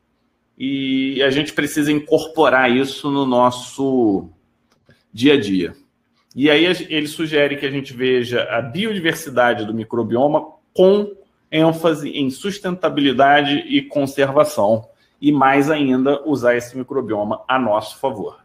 [0.57, 4.29] e a gente precisa incorporar isso no nosso
[5.13, 5.75] dia a dia.
[6.35, 11.15] E aí ele sugere que a gente veja a biodiversidade do microbioma com
[11.51, 14.89] ênfase em sustentabilidade e conservação,
[15.21, 18.43] e mais ainda usar esse microbioma a nosso favor.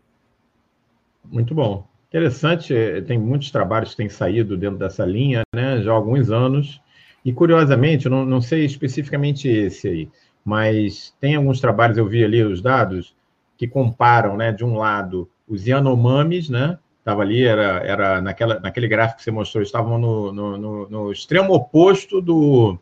[1.24, 1.88] Muito bom.
[2.10, 6.32] Interessante, eh, tem muitos trabalhos que têm saído dentro dessa linha, né, já há alguns
[6.32, 6.82] anos,
[7.24, 10.10] e curiosamente, não, não sei especificamente esse aí,
[10.44, 13.14] mas tem alguns trabalhos, eu vi ali os dados,
[13.58, 18.88] que comparam, né, de um lado, os Yanomamis, né, estava ali, era, era naquela, naquele
[18.88, 22.78] gráfico que você mostrou, estavam no, no, no, no extremo oposto do,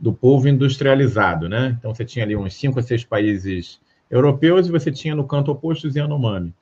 [0.00, 1.76] do povo industrializado, né?
[1.78, 3.78] Então você tinha ali uns cinco a seis países
[4.10, 6.54] europeus e você tinha no canto oposto os Yanomami.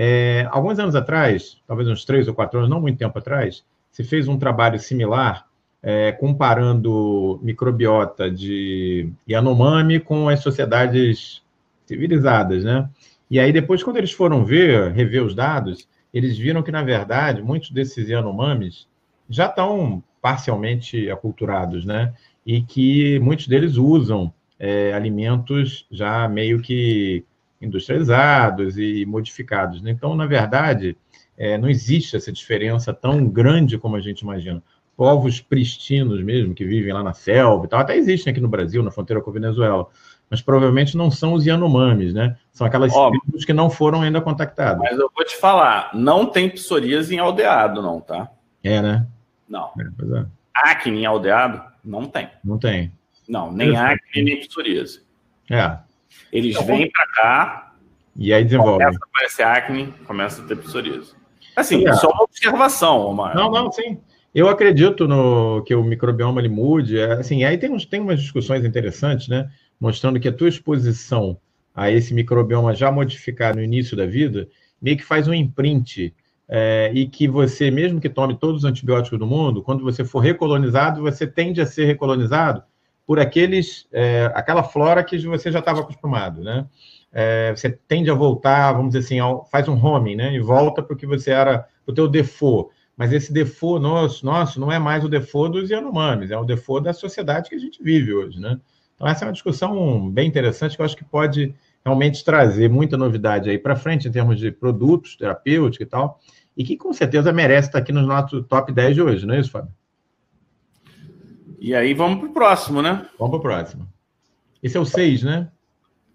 [0.00, 4.04] É, alguns anos atrás, talvez uns três ou quatro anos, não muito tempo atrás, se
[4.04, 5.44] fez um trabalho similar
[5.82, 11.42] é, comparando microbiota de Yanomami com as sociedades
[11.84, 12.88] civilizadas, né?
[13.28, 17.42] E aí depois, quando eles foram ver, rever os dados, eles viram que, na verdade,
[17.42, 18.86] muitos desses Yanomamis
[19.28, 22.14] já estão parcialmente aculturados, né?
[22.46, 27.24] E que muitos deles usam é, alimentos já meio que
[27.60, 29.82] industrializados e modificados.
[29.82, 29.90] Né?
[29.90, 30.96] Então, na verdade,
[31.36, 34.62] é, não existe essa diferença tão grande como a gente imagina.
[34.96, 38.82] Povos pristinos mesmo, que vivem lá na selva e tal, até existem aqui no Brasil,
[38.82, 39.86] na fronteira com a Venezuela,
[40.28, 42.36] mas provavelmente não são os Yanomamis, né?
[42.52, 44.78] São aquelas tribos que não foram ainda contactadas.
[44.78, 48.28] Mas eu vou te falar, não tem psoríase em aldeado, não, tá?
[48.62, 49.06] É, né?
[49.48, 49.70] Não.
[49.78, 50.26] É, é.
[50.52, 51.62] Acne em aldeado?
[51.84, 52.28] Não tem.
[52.44, 52.92] Não tem.
[53.28, 55.02] Não, nem acne, nem psoríase.
[55.48, 55.78] É.
[56.32, 57.72] Eles então, vêm para cá.
[58.16, 58.84] E aí desenvolve.
[58.84, 61.12] Começa a aparecer acne, começa a ter psoríase.
[61.54, 61.92] Assim, é.
[61.94, 63.34] só uma observação, Omar.
[63.34, 63.98] Não, não, sim.
[64.34, 66.98] Eu acredito no que o microbioma ele mude.
[66.98, 69.50] É, assim, aí tem, uns, tem umas discussões interessantes, né?
[69.80, 71.38] Mostrando que a tua exposição
[71.74, 74.48] a esse microbioma já modificado no início da vida
[74.80, 76.14] meio que faz um imprint
[76.48, 80.20] é, e que você, mesmo que tome todos os antibióticos do mundo, quando você for
[80.20, 82.62] recolonizado, você tende a ser recolonizado
[83.08, 86.66] por aqueles, é, aquela flora que você já estava acostumado, né?
[87.10, 90.34] É, você tende a voltar, vamos dizer assim, ao, faz um homing, né?
[90.34, 92.70] E volta para o que você era, o teu default.
[92.94, 96.84] Mas esse default nosso, nosso não é mais o default dos Yanomamis, é o default
[96.84, 98.60] da sociedade que a gente vive hoje, né?
[98.94, 102.98] Então essa é uma discussão bem interessante que eu acho que pode realmente trazer muita
[102.98, 106.20] novidade aí para frente em termos de produtos terapêuticos e tal,
[106.54, 109.40] e que com certeza merece estar aqui no nosso top 10 de hoje, não é
[109.40, 109.72] isso, Fábio?
[111.58, 113.08] E aí vamos para o próximo, né?
[113.18, 113.88] Vamos para o próximo.
[114.62, 115.50] Esse é o 6, né?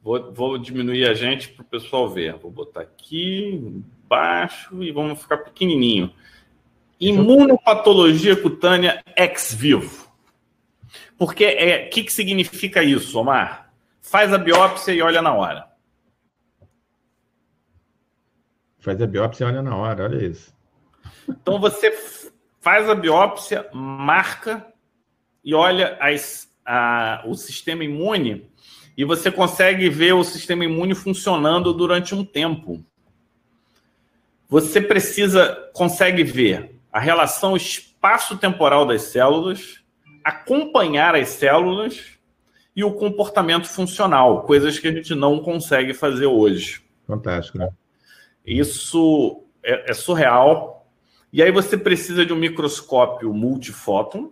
[0.01, 2.35] Vou, vou diminuir a gente para o pessoal ver.
[2.35, 6.13] Vou botar aqui embaixo e vamos ficar pequenininho.
[6.99, 10.11] Imunopatologia cutânea ex vivo.
[11.17, 13.73] Porque é, o que, que significa isso, Omar?
[14.01, 15.67] Faz a biópsia e olha na hora.
[18.79, 20.53] Faz a biópsia e olha na hora, olha isso.
[21.27, 21.91] Então você
[22.59, 24.72] faz a biópsia, marca
[25.43, 28.49] e olha as, a, o sistema imune
[28.97, 32.83] e você consegue ver o sistema imune funcionando durante um tempo.
[34.47, 39.83] Você precisa, consegue ver a relação espaço-temporal das células,
[40.23, 42.13] acompanhar as células
[42.75, 46.83] e o comportamento funcional, coisas que a gente não consegue fazer hoje.
[47.07, 47.69] Fantástico, né?
[48.45, 50.87] Isso é, é surreal.
[51.31, 54.31] E aí você precisa de um microscópio multifóton,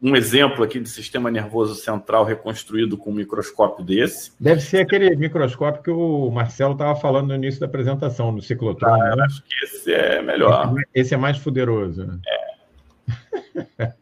[0.00, 4.32] um exemplo aqui de sistema nervoso central reconstruído com um microscópio desse.
[4.38, 8.88] Deve ser aquele microscópio que o Marcelo estava falando no início da apresentação, no ciclotron.
[8.88, 9.24] Ah, né?
[9.24, 10.74] Acho que esse é melhor.
[10.94, 12.06] Esse, é mais poderoso.
[12.06, 12.18] Né?
[12.26, 13.86] É.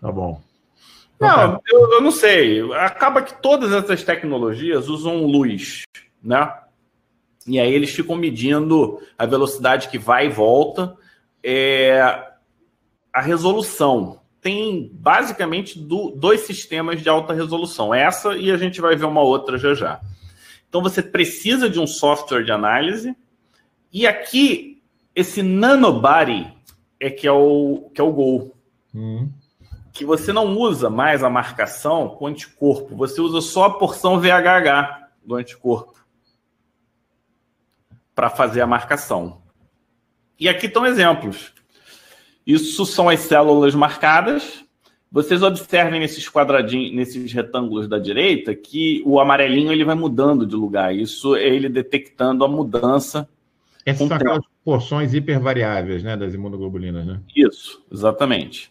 [0.00, 0.42] tá bom.
[1.18, 2.60] Não, eu, eu, não sei.
[2.74, 5.82] Acaba que todas essas tecnologias usam luz,
[6.22, 6.52] né?
[7.46, 10.94] E aí eles ficam medindo a velocidade que vai e volta,
[11.42, 11.98] é,
[13.12, 17.92] a resolução tem basicamente do, dois sistemas de alta resolução.
[17.92, 20.00] Essa e a gente vai ver uma outra já já.
[20.68, 23.16] Então você precisa de um software de análise.
[23.92, 24.82] E aqui,
[25.14, 26.52] esse nanobody
[27.00, 28.54] é que é o, que é o gol.
[28.94, 29.30] Hum.
[29.92, 35.08] Que você não usa mais a marcação com anticorpo, você usa só a porção VHH
[35.24, 35.98] do anticorpo
[38.14, 39.42] para fazer a marcação.
[40.38, 41.52] E aqui estão exemplos.
[42.48, 44.64] Isso são as células marcadas.
[45.12, 50.56] Vocês observem nesses quadradinhos, nesses retângulos da direita, que o amarelinho ele vai mudando de
[50.56, 50.96] lugar.
[50.96, 53.28] Isso é ele detectando a mudança.
[53.84, 57.20] Essas são aquelas porções hipervariáveis, né, das imunoglobulinas, né?
[57.36, 58.70] Isso, exatamente.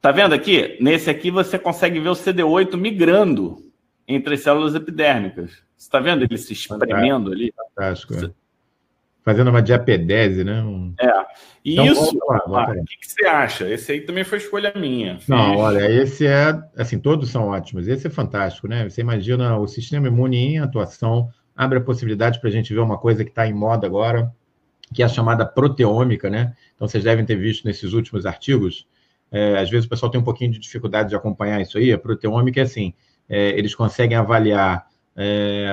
[0.00, 0.76] Tá vendo aqui?
[0.80, 3.56] Nesse aqui você consegue ver o CD8 migrando
[4.06, 5.52] entre as células epidérmicas.
[5.76, 7.54] Você está vendo ele se espremendo ali?
[7.56, 8.14] Fantástico.
[8.14, 8.30] É
[9.24, 10.62] fazendo uma diapedese, né?
[10.62, 10.94] Um...
[11.00, 11.24] É.
[11.64, 13.66] E então, isso, lá, ah, o que, que, você acha?
[13.66, 15.18] Esse aí também foi escolha minha.
[15.18, 15.28] Fiz...
[15.28, 17.88] Não, olha, esse é, assim, todos são ótimos.
[17.88, 18.86] Esse é fantástico, né?
[18.88, 22.98] Você imagina o sistema imune em atuação, abre a possibilidade para a gente ver uma
[22.98, 24.30] coisa que está em moda agora,
[24.92, 26.54] que é a chamada proteômica, né?
[26.74, 28.86] Então, vocês devem ter visto nesses últimos artigos.
[29.32, 31.90] É, às vezes o pessoal tem um pouquinho de dificuldade de acompanhar isso aí.
[31.90, 32.92] A proteômica é assim,
[33.26, 35.66] é, eles conseguem avaliar é,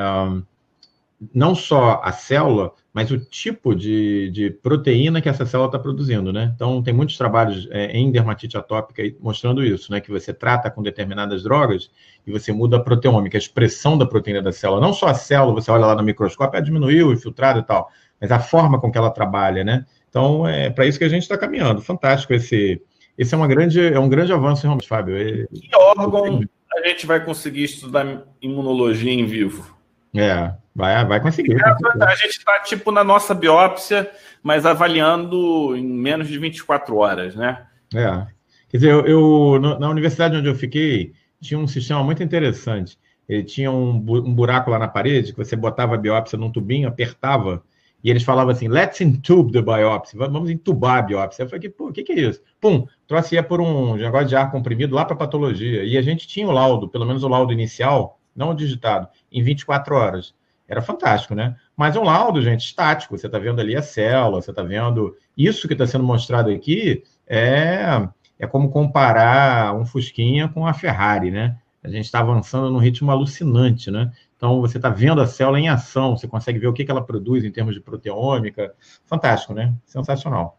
[1.34, 6.34] não só a célula, mas o tipo de, de proteína que essa célula está produzindo,
[6.34, 6.52] né?
[6.56, 10.02] Então, tem muitos trabalhos é, em dermatite atópica mostrando isso, né?
[10.02, 11.92] Que você trata com determinadas drogas
[12.26, 14.82] e você muda a proteômica, a expressão da proteína da célula.
[14.82, 18.32] Não só a célula, você olha lá no microscópio, ela diminuiu, infiltrado e tal, mas
[18.32, 19.86] a forma com que ela trabalha, né?
[20.10, 21.82] Então, é para isso que a gente está caminhando.
[21.82, 22.82] Fantástico esse...
[23.18, 25.16] Esse é, uma grande, é um grande avanço, realmente, Fábio.
[25.16, 25.46] É...
[25.54, 26.42] Que órgão
[26.74, 29.78] a gente vai conseguir estudar imunologia em vivo?
[30.16, 31.54] É, vai, vai conseguir.
[31.54, 34.10] É, a gente está, tipo, na nossa biópsia,
[34.42, 37.66] mas avaliando em menos de 24 horas, né?
[37.94, 38.28] É.
[38.70, 42.98] Quer dizer, eu, eu na universidade onde eu fiquei, tinha um sistema muito interessante.
[43.28, 46.88] Ele tinha um, um buraco lá na parede, que você botava a biópsia num tubinho,
[46.88, 47.64] apertava,
[48.04, 51.44] e eles falavam assim, let's intube the biopsy, vamos entubar a biópsia.
[51.44, 52.42] Eu falei, pô, o que, que é isso?
[52.60, 55.84] Pum, trouxe ia por um negócio de ar comprimido lá para patologia.
[55.84, 59.96] E a gente tinha o laudo, pelo menos o laudo inicial, não digitado, em 24
[59.96, 60.34] horas.
[60.72, 61.58] Era fantástico, né?
[61.76, 63.18] Mas um laudo, gente, estático.
[63.18, 65.14] Você está vendo ali a célula, você está vendo.
[65.38, 68.08] Isso que está sendo mostrado aqui é,
[68.40, 71.58] é como comparar um Fusquinha com a Ferrari, né?
[71.84, 74.14] A gente está avançando num ritmo alucinante, né?
[74.38, 77.04] Então, você está vendo a célula em ação, você consegue ver o que, que ela
[77.04, 78.74] produz em termos de proteômica.
[79.06, 79.74] Fantástico, né?
[79.86, 80.58] Sensacional.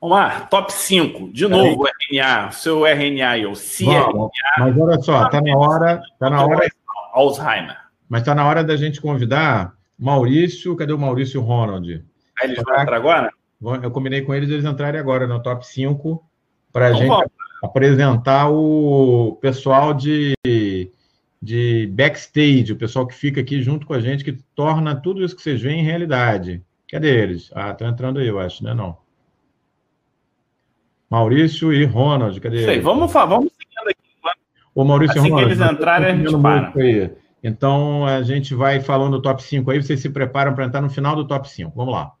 [0.00, 1.32] Vamos lá, top 5.
[1.32, 2.20] De novo, aí.
[2.20, 4.30] RNA, seu RNA e o CRNA.
[4.60, 6.00] Mas olha só, está na hora.
[6.16, 6.68] Tá na hora
[7.12, 7.87] Alzheimer.
[8.08, 10.74] Mas está na hora da gente convidar Maurício.
[10.76, 12.04] Cadê o Maurício Ronald?
[12.40, 13.30] Aí eles vão entrar agora?
[13.82, 16.24] Eu combinei com eles eles entrarem agora no top 5
[16.72, 17.26] para a gente vamos.
[17.62, 20.34] apresentar o pessoal de,
[21.42, 25.34] de backstage, o pessoal que fica aqui junto com a gente, que torna tudo isso
[25.34, 26.62] que vocês veem em realidade.
[26.88, 27.50] Cadê eles?
[27.52, 28.72] Ah, estão entrando aí, eu acho, né?
[28.72, 28.96] Não.
[31.10, 32.64] Maurício e Ronald, cadê?
[32.64, 33.98] Sei, vamos, vamos seguindo aqui.
[34.74, 35.56] O Maurício assim e Ronald.
[35.56, 36.72] que eles entrarem, a gente para.
[36.76, 37.10] Aí.
[37.42, 40.90] Então, a gente vai falando do top 5 aí, vocês se preparam para entrar no
[40.90, 41.72] final do top 5.
[41.74, 42.12] Vamos lá.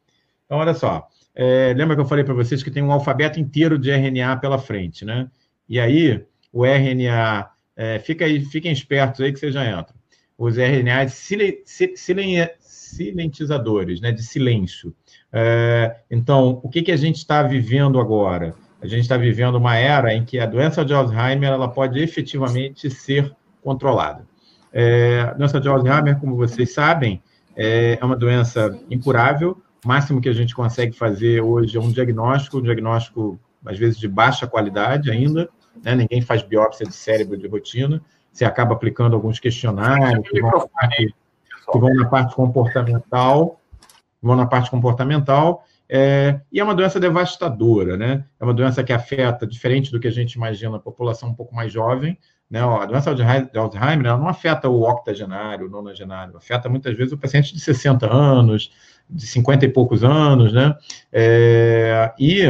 [0.44, 1.06] Então, olha só.
[1.34, 4.58] É, lembra que eu falei para vocês que tem um alfabeto inteiro de RNA pela
[4.58, 5.28] frente, né?
[5.68, 7.50] E aí, o RNA.
[7.76, 9.96] É, fica aí, fiquem espertos aí que vocês já entram.
[10.36, 14.10] Os RNAs silentizadores, né?
[14.10, 14.92] De silêncio.
[15.32, 18.54] É, então, o que, que a gente está vivendo agora?
[18.80, 22.88] A gente está vivendo uma era em que a doença de Alzheimer ela pode efetivamente
[22.88, 24.24] ser controlada.
[24.72, 27.22] É, doença de Alzheimer, como vocês sabem,
[27.56, 29.60] é, é uma doença incurável.
[29.84, 33.98] O máximo que a gente consegue fazer hoje é um diagnóstico, um diagnóstico, às vezes,
[33.98, 35.48] de baixa qualidade ainda.
[35.82, 35.94] Né?
[35.94, 38.02] Ninguém faz biópsia de cérebro de rotina.
[38.32, 41.14] Você acaba aplicando alguns questionários que vão, parte,
[41.72, 43.60] que vão na parte comportamental,
[44.22, 48.24] vão na parte comportamental é, e é uma doença devastadora, né?
[48.38, 51.54] É uma doença que afeta, diferente do que a gente imagina, a população um pouco
[51.54, 52.18] mais jovem.
[52.50, 52.60] Né?
[52.60, 53.22] A doença de
[53.58, 58.10] Alzheimer ela não afeta o octogenário, o nonagenário, afeta muitas vezes o paciente de 60
[58.10, 58.70] anos,
[59.08, 60.74] de 50 e poucos anos, né?
[61.12, 62.42] É, e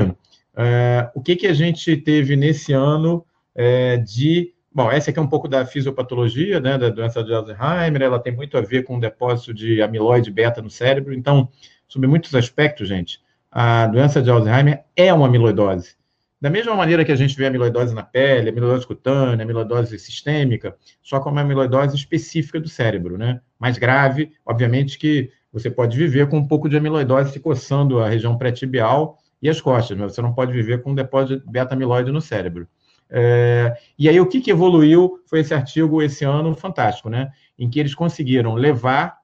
[0.57, 4.53] é, o que, que a gente teve nesse ano é, de.
[4.73, 8.33] Bom, essa aqui é um pouco da fisiopatologia, né, da doença de Alzheimer, ela tem
[8.33, 11.49] muito a ver com o depósito de amiloide beta no cérebro, então,
[11.89, 15.98] sobre muitos aspectos, gente, a doença de Alzheimer é uma amiloidose.
[16.41, 21.19] Da mesma maneira que a gente vê amiloidose na pele, amiloidose cutânea, amiloidose sistêmica, só
[21.19, 23.41] com uma amiloidose específica do cérebro, né?
[23.59, 28.09] Mais grave, obviamente que você pode viver com um pouco de amiloidose se coçando a
[28.09, 32.13] região pré-tibial e as costas, mas você não pode viver com um depósito de beta-amiloide
[32.13, 32.69] no cérebro.
[33.11, 37.31] É, e aí, o que, que evoluiu foi esse artigo esse ano fantástico, né?
[37.59, 39.19] Em que eles conseguiram levar,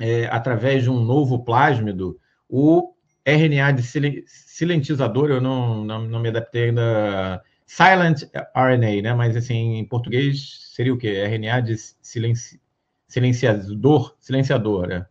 [0.00, 2.92] é, através de um novo plásmido, o
[3.24, 3.82] RNA de
[4.26, 7.42] silentizador, eu não, não, não me adaptei ainda.
[7.66, 9.14] Silent RNA, né?
[9.14, 11.08] Mas assim, em português seria o quê?
[11.08, 12.60] RNA de silenci,
[13.06, 15.06] silenciador, silenciador, né?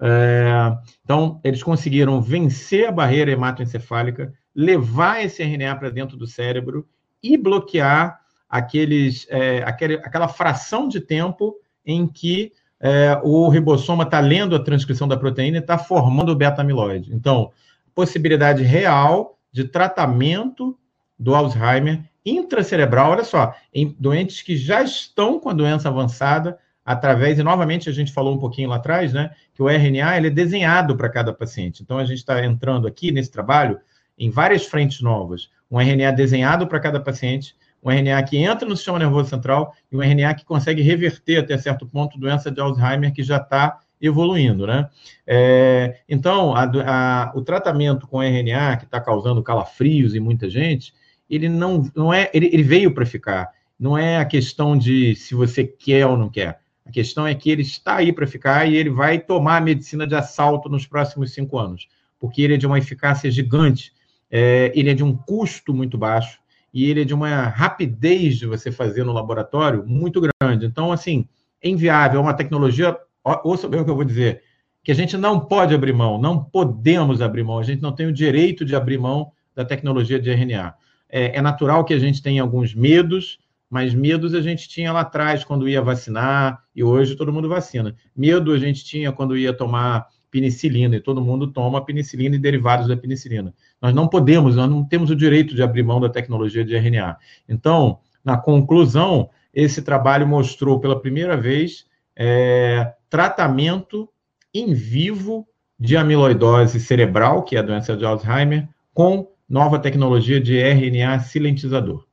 [0.00, 6.86] É, então, eles conseguiram vencer a barreira hematoencefálica, levar esse RNA para dentro do cérebro
[7.22, 12.52] e bloquear aqueles, é, aquele, aquela fração de tempo em que
[12.86, 17.14] é, o ribossoma está lendo a transcrição da proteína e está formando o beta-amiloide.
[17.14, 17.50] Então,
[17.94, 20.76] possibilidade real de tratamento
[21.18, 27.38] do Alzheimer intracerebral, olha só, em doentes que já estão com a doença avançada, através,
[27.38, 30.30] e novamente a gente falou um pouquinho lá atrás, né, que o RNA ele é
[30.30, 31.82] desenhado para cada paciente.
[31.82, 33.80] Então, a gente está entrando aqui nesse trabalho
[34.18, 35.48] em várias frentes novas.
[35.70, 39.96] Um RNA desenhado para cada paciente, um RNA que entra no sistema nervoso central e
[39.96, 44.66] um RNA que consegue reverter até certo ponto doença de Alzheimer que já está evoluindo,
[44.66, 44.88] né?
[45.26, 50.94] É, então, a, a, o tratamento com RNA que está causando calafrios em muita gente,
[51.28, 53.50] ele não, não é, ele, ele veio para ficar.
[53.78, 56.60] Não é a questão de se você quer ou não quer.
[56.86, 60.06] A questão é que ele está aí para ficar e ele vai tomar a medicina
[60.06, 63.92] de assalto nos próximos cinco anos, porque ele é de uma eficácia gigante,
[64.30, 66.43] é, ele é de um custo muito baixo
[66.74, 70.66] e ele é de uma rapidez de você fazer no laboratório muito grande.
[70.66, 71.28] Então, assim,
[71.62, 72.96] é inviável, é uma tecnologia,
[73.44, 74.42] ouça bem o que eu vou dizer,
[74.82, 78.06] que a gente não pode abrir mão, não podemos abrir mão, a gente não tem
[78.06, 80.74] o direito de abrir mão da tecnologia de RNA.
[81.08, 83.38] É, é natural que a gente tenha alguns medos,
[83.70, 87.94] mas medos a gente tinha lá atrás, quando ia vacinar, e hoje todo mundo vacina.
[88.16, 92.88] Medo a gente tinha quando ia tomar penicilina, e todo mundo toma penicilina e derivados
[92.88, 93.54] da penicilina.
[93.84, 97.18] Nós não podemos, nós não temos o direito de abrir mão da tecnologia de RNA.
[97.46, 101.84] Então, na conclusão, esse trabalho mostrou pela primeira vez
[102.16, 104.08] é, tratamento
[104.54, 105.46] em vivo
[105.78, 112.06] de amiloidose cerebral, que é a doença de Alzheimer, com nova tecnologia de RNA silentizador.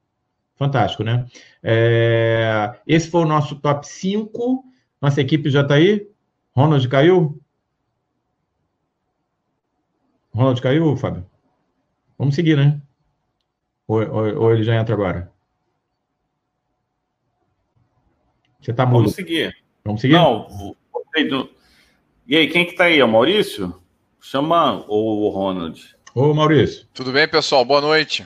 [0.58, 1.26] Fantástico, né?
[1.64, 2.76] É...
[2.86, 4.66] Esse foi o nosso top 5.
[5.02, 6.06] Nossa equipe já está aí?
[6.54, 7.42] Ronald caiu?
[10.34, 11.31] Ronald caiu, Fábio?
[12.22, 12.80] Vamos seguir, né?
[13.88, 15.32] Ou, ou, ou ele já entra agora?
[18.62, 19.00] Você está mudo.
[19.00, 19.58] Vamos seguir.
[19.84, 20.14] Vamos seguir?
[20.14, 20.48] Não,
[22.28, 23.00] e aí, quem que tá aí?
[23.00, 23.74] É o Maurício?
[24.22, 25.96] Chama o Ronald.
[26.14, 26.86] Ô, Maurício.
[26.94, 27.66] Tudo bem, pessoal?
[27.66, 28.24] Boa noite.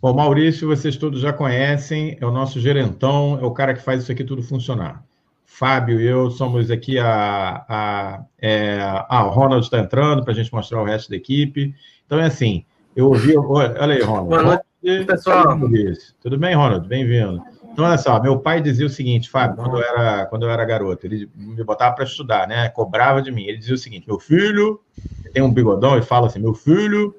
[0.00, 4.04] O Maurício, vocês todos já conhecem, é o nosso gerentão, é o cara que faz
[4.04, 5.04] isso aqui tudo funcionar.
[5.44, 7.62] Fábio e eu somos aqui a.
[7.68, 11.74] a, é, a o Ronald está entrando para a gente mostrar o resto da equipe.
[12.06, 12.64] Então é assim,
[12.96, 13.36] eu ouvi.
[13.36, 14.28] Olha aí, Ronald.
[14.30, 15.58] Boa noite, pessoal.
[16.22, 16.88] Tudo bem, Ronald?
[16.88, 17.42] Bem-vindo.
[17.70, 20.64] Então, olha só, meu pai dizia o seguinte, Fábio, quando eu era, quando eu era
[20.64, 22.70] garoto, ele me botava para estudar, né?
[22.70, 23.44] Cobrava de mim.
[23.44, 24.80] Ele dizia o seguinte: meu filho,
[25.34, 27.14] tem um bigodão e fala assim: meu filho,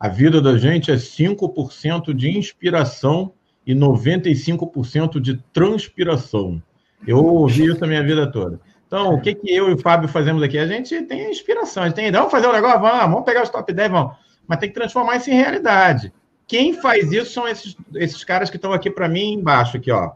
[0.00, 3.32] a vida da gente é 5% de inspiração
[3.66, 6.62] e 95% de transpiração.
[7.06, 8.58] Eu ouvi isso a minha vida toda.
[8.86, 10.56] Então, o que, que eu e o Fábio fazemos aqui?
[10.56, 13.50] A gente tem inspiração, a gente tem, vamos fazer um negócio, vamos, vamos pegar os
[13.50, 14.23] top 10, vamos.
[14.46, 16.12] Mas tem que transformar isso em realidade.
[16.46, 20.12] Quem faz isso são esses, esses caras que estão aqui para mim embaixo, aqui, ó.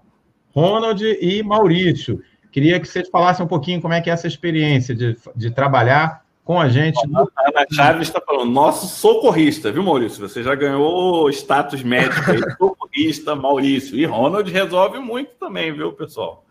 [0.50, 2.22] Ronald e Maurício.
[2.50, 6.24] Queria que vocês falassem um pouquinho como é que é essa experiência de, de trabalhar
[6.44, 6.98] com a gente.
[6.98, 10.26] A Ana Chaves está falando, nosso socorrista, viu, Maurício?
[10.26, 13.96] Você já ganhou status médico aí, socorrista, Maurício.
[13.96, 16.44] E Ronald resolve muito também, viu, pessoal?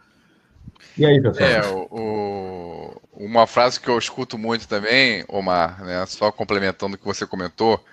[0.98, 1.48] E aí, pessoal?
[1.48, 6.98] É, o, o, uma frase que eu escuto muito também, Omar, né, só complementando o
[6.98, 7.84] que você comentou,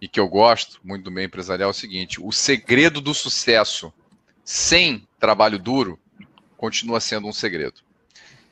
[0.00, 3.92] e que eu gosto muito do meio empresarial é o seguinte: o segredo do sucesso
[4.42, 5.98] sem trabalho duro
[6.56, 7.80] continua sendo um segredo.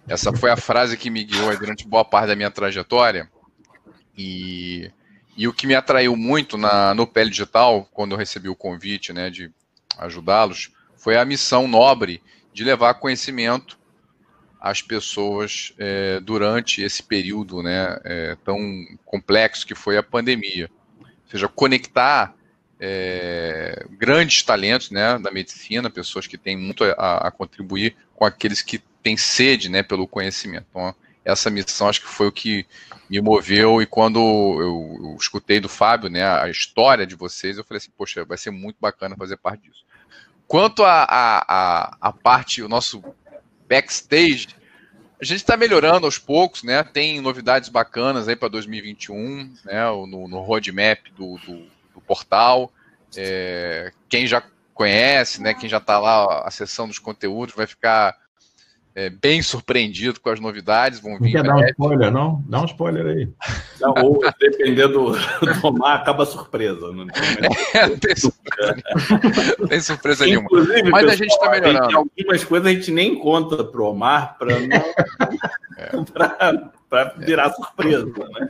[0.07, 3.31] Essa foi a frase que me guiou durante boa parte da minha trajetória.
[4.17, 4.91] E,
[5.37, 9.13] e o que me atraiu muito na, no Pele Digital, quando eu recebi o convite
[9.13, 9.51] né, de
[9.97, 13.79] ajudá-los, foi a missão nobre de levar conhecimento
[14.63, 18.59] às pessoas é, durante esse período né, é, tão
[19.05, 20.71] complexo que foi a pandemia
[21.33, 22.35] seja, conectar
[22.79, 28.61] é, grandes talentos né, da medicina, pessoas que têm muito a, a, contribuir com aqueles
[28.61, 30.67] que têm sede né, pelo conhecimento.
[30.69, 30.95] Então,
[31.25, 32.67] essa missão acho que foi o que
[33.09, 37.65] me moveu e quando eu, eu, escutei do Fábio né, a história de vocês, eu
[37.65, 39.85] falei assim, poxa, vai ser muito bacana fazer parte disso.
[40.47, 43.03] Quanto a, a, a, a parte, o nosso
[43.73, 44.49] backstage,
[45.19, 46.83] a gente está melhorando aos poucos, né?
[46.83, 49.85] Tem novidades bacanas aí para 2021, né?
[50.07, 52.71] No, no roadmap do, do, do portal.
[53.17, 54.43] É, quem já
[54.75, 55.55] conhece, né?
[55.55, 58.15] Quem já está lá acessando os conteúdos vai ficar
[58.95, 61.01] é, bem surpreendido com as novidades.
[61.01, 61.33] Vão vir.
[61.35, 62.45] Não quer dar um spoiler, não?
[62.47, 63.29] Dá um spoiler aí.
[63.81, 66.93] Não, ou dependendo do tomar, acaba surpresa.
[66.93, 67.23] Não tem,
[67.75, 68.83] é, tem surpresa,
[69.69, 70.49] tem surpresa nenhuma.
[70.51, 71.85] Mas pessoal, a gente está melhorando.
[71.85, 74.77] Gente, algumas coisas a gente nem conta para o Omar para não.
[75.79, 76.73] É.
[76.93, 78.49] para virar surpresa, né?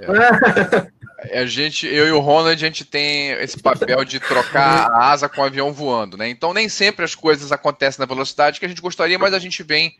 [0.00, 0.92] É
[1.32, 5.28] a gente, eu e o Ronald, a gente tem esse papel de trocar a asa
[5.28, 6.28] com o avião voando, né?
[6.28, 9.62] Então nem sempre as coisas acontecem na velocidade que a gente gostaria, mas a gente
[9.62, 9.96] vem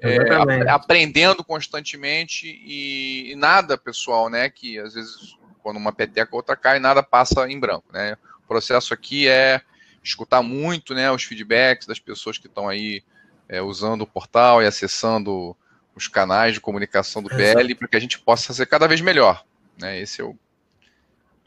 [0.00, 4.50] é, aprendendo constantemente e, e, nada, pessoal, né?
[4.50, 8.16] Que às vezes quando uma peteca ou outra cai, nada passa em branco, né?
[8.44, 9.60] O processo aqui é
[10.02, 11.10] escutar muito, né?
[11.10, 13.02] Os feedbacks das pessoas que estão aí
[13.48, 15.56] é, usando o portal e acessando
[15.94, 19.44] os canais de comunicação do PL para que a gente possa ser cada vez melhor.
[19.78, 20.00] Né?
[20.00, 20.36] Esse é o,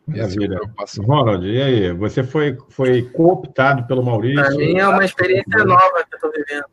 [0.10, 0.60] Maravilha.
[1.06, 1.94] Ronald, e aí?
[1.94, 4.44] Você foi, foi cooptado pelo Maurício?
[4.44, 6.66] Para mim é uma experiência nova que eu estou vivendo.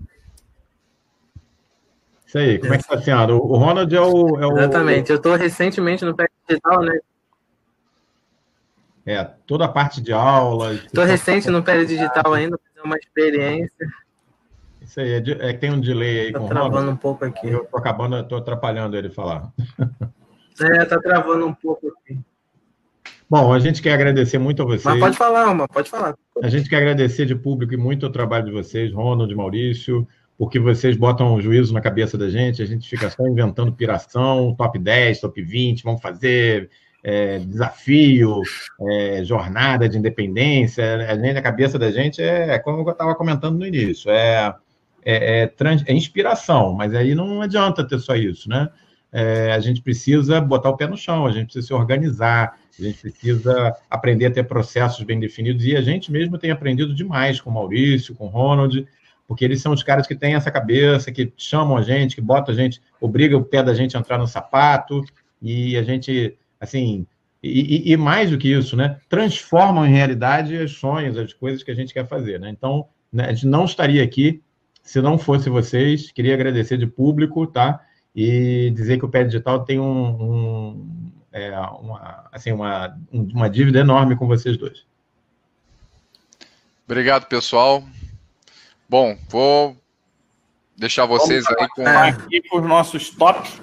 [2.26, 3.36] Isso aí, como é que está sendo?
[3.36, 4.40] O Ronald é o.
[4.40, 6.98] É o Exatamente, eu estou recentemente no PEC Digital, né?
[9.06, 10.74] É, toda a parte de aula.
[10.74, 13.86] Estou recente no PL Digital ainda, fazer uma experiência.
[14.82, 17.48] Isso aí, é, é tem um delay aí tá com o travando um pouco aqui.
[17.48, 19.52] Eu tô acabando, tô atrapalhando ele falar.
[20.60, 22.18] É, tá travando um pouco aqui.
[23.28, 24.84] Bom, a gente quer agradecer muito a vocês.
[24.84, 26.14] Mas pode falar, mas pode falar.
[26.42, 30.06] A gente quer agradecer de público e muito o trabalho de vocês, Ronald, Maurício,
[30.38, 34.54] porque vocês botam um juízo na cabeça da gente, a gente fica só inventando piração,
[34.54, 36.70] top 10, top 20, vamos fazer
[37.02, 38.42] é, desafio,
[38.80, 41.08] é, jornada de independência.
[41.08, 44.54] A, gente, a cabeça da gente é, como eu estava comentando no início, é,
[45.04, 48.68] é, é, trans, é, inspiração, mas aí não adianta ter só isso, né?
[49.12, 52.82] É, a gente precisa botar o pé no chão, a gente precisa se organizar, a
[52.82, 57.40] gente precisa aprender a ter processos bem definidos, e a gente mesmo tem aprendido demais
[57.40, 58.86] com o Maurício, com o Ronald,
[59.26, 62.54] porque eles são os caras que têm essa cabeça, que chamam a gente, que botam
[62.54, 65.02] a gente, obrigam o pé da gente a entrar no sapato,
[65.40, 67.06] e a gente, assim,
[67.42, 71.70] e, e, mais do que isso, né, transformam em realidade os sonhos, as coisas que
[71.70, 72.50] a gente quer fazer, né?
[72.50, 74.42] Então, né, a gente não estaria aqui
[74.82, 76.10] se não fosse vocês.
[76.10, 77.80] Queria agradecer de público, tá?
[78.14, 83.80] E dizer que o Pé Digital tem um, um é, uma, assim, uma, uma dívida
[83.80, 84.86] enorme com vocês dois.
[86.86, 87.84] Obrigado, pessoal.
[88.88, 89.76] Bom, vou
[90.74, 91.86] deixar vocês Vamos aí com.
[91.86, 93.60] Aqui com os nossos tops.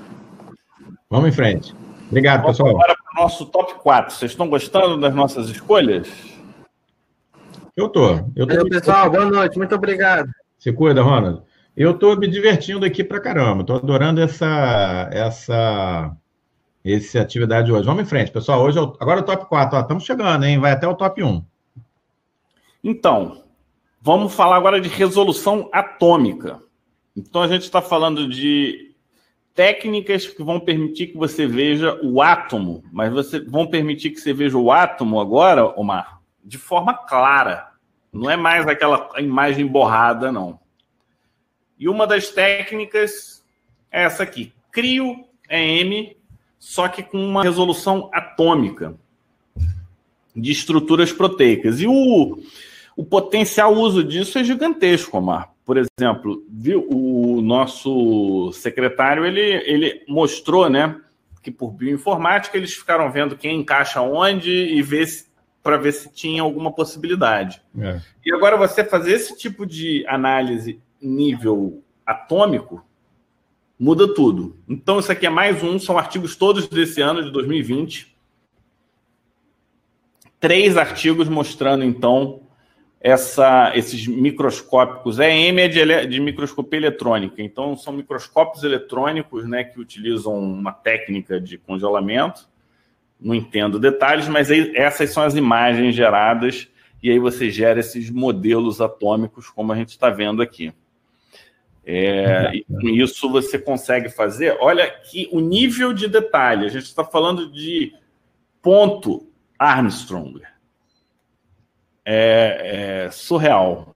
[1.10, 1.76] Vamos em frente.
[2.10, 2.76] Obrigado, Vamos pessoal.
[2.76, 4.14] Agora para o nosso top 4.
[4.14, 6.08] Vocês estão gostando das nossas escolhas?
[7.76, 8.20] Eu tô.
[8.36, 8.70] Eu tô...
[8.70, 9.58] pessoal, boa noite.
[9.58, 10.30] Muito obrigado.
[10.60, 11.42] Se cuida, Ronald.
[11.76, 13.62] Eu estou me divertindo aqui para caramba.
[13.62, 16.16] Estou adorando essa, essa,
[16.84, 17.86] essa atividade hoje.
[17.86, 18.62] Vamos em frente, pessoal.
[18.62, 19.78] Hoje, eu, agora o top 4.
[19.78, 20.60] Ó, estamos chegando, hein?
[20.60, 21.44] Vai até o top 1.
[22.84, 23.44] Então,
[24.06, 26.60] Vamos falar agora de resolução atômica.
[27.16, 28.94] Então, a gente está falando de
[29.56, 34.34] técnicas que vão permitir que você veja o átomo, mas você vão permitir que você
[34.34, 37.70] veja o átomo agora, Omar, de forma clara.
[38.12, 40.60] Não é mais aquela imagem borrada, não.
[41.80, 43.42] E uma das técnicas
[43.90, 44.52] é essa aqui.
[44.70, 46.14] Crio EM,
[46.64, 48.96] só que com uma resolução atômica
[50.36, 51.82] de estruturas proteicas.
[51.82, 52.38] E o
[52.96, 55.52] o potencial uso disso é gigantesco, Omar.
[55.66, 61.00] Por exemplo, viu, o nosso secretário ele, ele mostrou, né,
[61.42, 65.08] que por bioinformática eles ficaram vendo quem encaixa onde e ver
[65.62, 67.62] para ver se tinha alguma possibilidade.
[67.80, 68.00] É.
[68.26, 72.86] E agora você fazer esse tipo de análise nível atômico
[73.84, 74.56] muda tudo.
[74.66, 78.16] Então isso aqui é mais um, são artigos todos desse ano de 2020.
[80.40, 82.44] Três artigos mostrando então
[83.02, 85.20] essa, esses microscópicos.
[85.20, 91.38] EM é de, de, microscopia eletrônica, então são microscópios eletrônicos né, que utilizam uma técnica
[91.38, 92.48] de congelamento.
[93.20, 96.70] Não entendo detalhes, mas aí, essas são as imagens geradas,
[97.02, 100.74] e aí você gera esses modelos atômicos, como a gente está vendo aqui.
[101.86, 104.58] É, e com isso você consegue fazer.
[104.60, 107.94] Olha que o nível de detalhe, a gente está falando de
[108.62, 109.28] ponto
[109.60, 110.42] Armstrong
[112.06, 113.96] é, é surreal.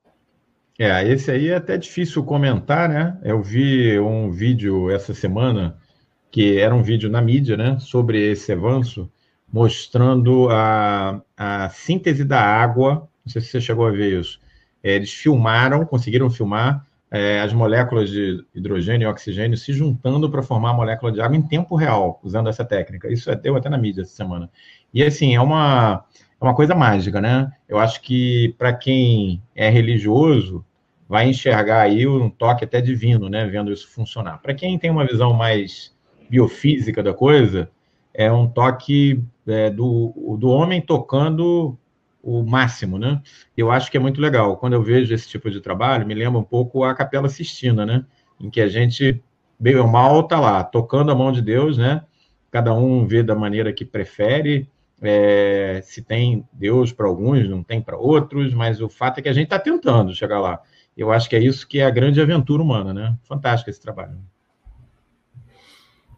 [0.80, 3.18] É, esse aí é até difícil comentar, né?
[3.24, 5.78] Eu vi um vídeo essa semana,
[6.30, 9.12] que era um vídeo na mídia, né, sobre esse avanço,
[9.52, 13.10] mostrando a, a síntese da água.
[13.26, 14.40] Não sei se você chegou a ver isso.
[14.84, 20.44] É, eles filmaram, conseguiram filmar é, as moléculas de hidrogênio e oxigênio se juntando para
[20.44, 23.12] formar a molécula de água em tempo real, usando essa técnica.
[23.12, 24.50] Isso deu até na mídia essa semana.
[24.94, 26.06] E assim, é uma
[26.40, 27.52] é uma coisa mágica, né?
[27.68, 30.64] Eu acho que para quem é religioso
[31.10, 33.46] vai enxergar aí um toque até divino, né?
[33.48, 34.40] Vendo isso funcionar.
[34.40, 35.96] Para quem tem uma visão mais
[36.30, 37.70] biofísica da coisa,
[38.14, 41.78] é um toque é, do, do homem tocando
[42.28, 43.22] o máximo, né?
[43.56, 44.58] Eu acho que é muito legal.
[44.58, 48.06] Quando eu vejo esse tipo de trabalho, me lembra um pouco a Capela Sistina, né?
[48.38, 49.24] Em que a gente,
[49.58, 52.04] bem ou mal, tá lá, tocando a mão de Deus, né?
[52.52, 54.70] Cada um vê da maneira que prefere,
[55.02, 59.30] é, se tem Deus para alguns, não tem para outros, mas o fato é que
[59.30, 60.62] a gente está tentando chegar lá.
[60.98, 63.18] Eu acho que é isso que é a grande aventura humana, né?
[63.24, 64.20] Fantástico esse trabalho.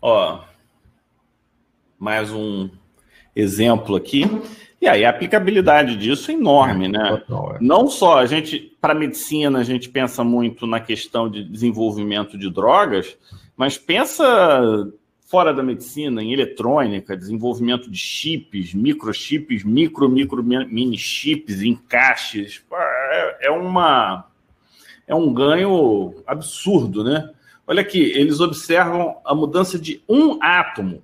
[0.01, 0.39] Ó,
[1.99, 2.67] mais um
[3.35, 4.25] exemplo aqui.
[4.81, 7.17] E aí a aplicabilidade disso é enorme, né?
[7.27, 7.57] Total, é.
[7.59, 12.49] Não só a gente, para medicina, a gente pensa muito na questão de desenvolvimento de
[12.49, 13.17] drogas,
[13.57, 14.89] mas pensa
[15.29, 22.63] fora da medicina, em eletrônica, desenvolvimento de chips, microchips, micro, micro, mini chips, encaixes.
[22.73, 24.25] É, é, uma,
[25.05, 27.29] é um ganho absurdo, né?
[27.67, 31.03] Olha aqui, eles observam a mudança de um átomo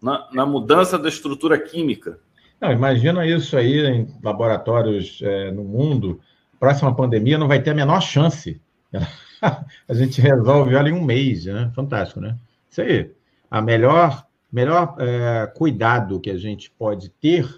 [0.00, 2.18] na, na mudança da estrutura química.
[2.60, 6.20] Não, imagina isso aí em laboratórios é, no mundo.
[6.58, 8.60] Próxima pandemia não vai ter a menor chance
[9.40, 11.70] a gente resolve ela em um mês, né?
[11.74, 12.36] Fantástico, né?
[12.68, 13.10] Isso aí.
[13.50, 17.48] A melhor, melhor é, cuidado que a gente pode ter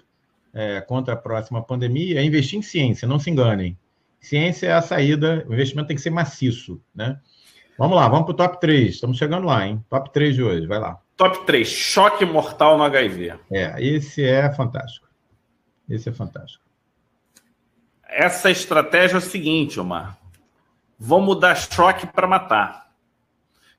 [0.53, 3.77] é, contra a próxima pandemia é investir em ciência, não se enganem.
[4.19, 7.19] Ciência é a saída, o investimento tem que ser maciço, né?
[7.77, 8.93] Vamos lá, vamos para o top 3.
[8.93, 9.83] Estamos chegando lá, hein?
[9.89, 10.99] Top 3 de hoje, vai lá.
[11.15, 13.35] Top 3, choque mortal no HIV.
[13.51, 15.07] É, esse é fantástico.
[15.89, 16.63] Esse é fantástico.
[18.07, 20.17] Essa estratégia é o seguinte, Omar.
[20.97, 22.91] Vamos dar choque para matar.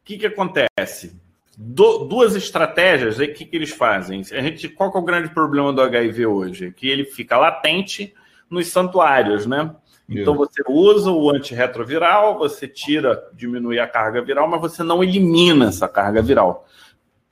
[0.01, 1.19] O que, que acontece?
[1.57, 4.21] Do, duas estratégias, o que, que eles fazem?
[4.33, 6.73] A gente, qual é o grande problema do HIV hoje?
[6.73, 8.15] Que ele fica latente
[8.51, 9.75] nos santuários, né?
[10.09, 15.69] Então você usa o antirretroviral, você tira, diminui a carga viral, mas você não elimina
[15.69, 16.67] essa carga viral.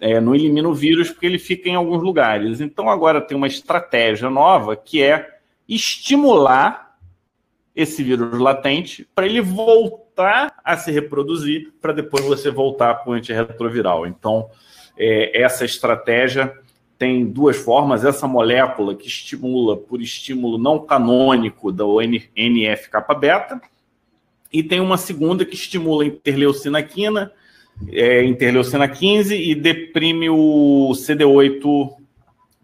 [0.05, 2.61] É, não elimina o vírus porque ele fica em alguns lugares.
[2.61, 5.39] Então agora tem uma estratégia nova que é
[5.69, 6.99] estimular
[7.75, 13.15] esse vírus latente para ele voltar a se reproduzir para depois você voltar para o
[13.15, 14.05] antirretroviral.
[14.05, 14.51] Então
[14.99, 16.53] é, essa estratégia
[16.99, 18.05] tem duas formas.
[18.05, 21.85] Essa molécula que estimula por estímulo não canônico da
[22.35, 23.63] NF-kappa-beta,
[24.53, 27.33] e tem uma segunda que estimula a interleucina quina,
[27.89, 31.95] é, interleucina 15 e deprime o CD8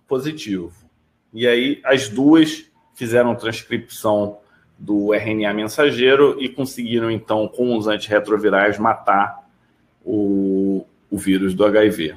[0.06, 0.72] positivo.
[1.32, 4.38] E aí as duas fizeram transcrição
[4.78, 9.48] do RNA mensageiro e conseguiram então com os antirretrovirais matar
[10.04, 12.14] o, o vírus do HIV.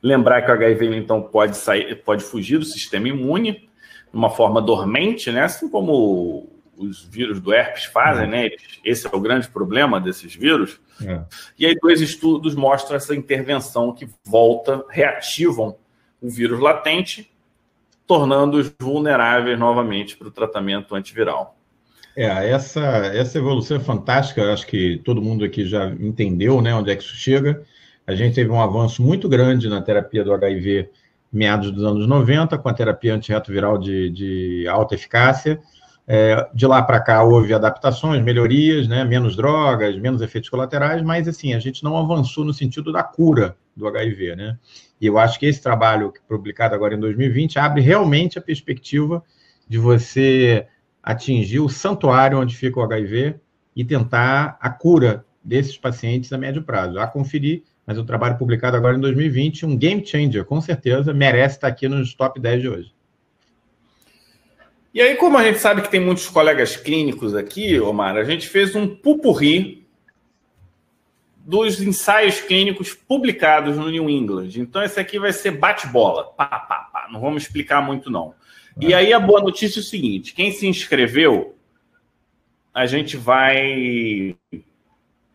[0.00, 4.62] Lembrar que o HIV então pode sair, pode fugir do sistema imune de uma forma
[4.62, 5.42] dormente, né?
[5.42, 6.48] Assim como
[6.78, 8.26] os vírus do herpes fazem, é.
[8.26, 8.50] né?
[8.84, 10.80] Esse é o grande problema desses vírus.
[11.04, 11.20] É.
[11.58, 15.76] E aí dois estudos mostram essa intervenção que volta, reativam
[16.20, 17.30] o vírus latente,
[18.06, 21.56] tornando-os vulneráveis novamente para o tratamento antiviral.
[22.16, 22.80] É, essa,
[23.14, 27.02] essa evolução é fantástica, acho que todo mundo aqui já entendeu né, onde é que
[27.02, 27.62] isso chega.
[28.06, 30.90] A gente teve um avanço muito grande na terapia do HIV
[31.32, 35.60] meados dos anos 90, com a terapia antirretroviral de, de alta eficácia.
[36.10, 41.28] É, de lá para cá houve adaptações, melhorias, né, menos drogas, menos efeitos colaterais, mas
[41.28, 44.58] assim, a gente não avançou no sentido da cura do HIV, né?
[44.98, 49.22] E eu acho que esse trabalho publicado agora em 2020 abre realmente a perspectiva
[49.68, 50.66] de você
[51.02, 53.36] atingir o santuário onde fica o HIV
[53.76, 56.98] e tentar a cura desses pacientes a médio prazo.
[56.98, 61.56] A conferir mas o trabalho publicado agora em 2020, um game changer, com certeza, merece
[61.56, 62.94] estar aqui nos top 10 de hoje.
[64.98, 68.48] E aí, como a gente sabe que tem muitos colegas clínicos aqui, Omar, a gente
[68.48, 69.86] fez um pupurri
[71.36, 74.48] dos ensaios clínicos publicados no New England.
[74.56, 76.24] Então, esse aqui vai ser bate-bola.
[76.36, 77.08] Pá, pá, pá.
[77.12, 78.34] Não vamos explicar muito, não.
[78.80, 81.54] E aí, a boa notícia é o seguinte: quem se inscreveu,
[82.74, 84.34] a gente vai.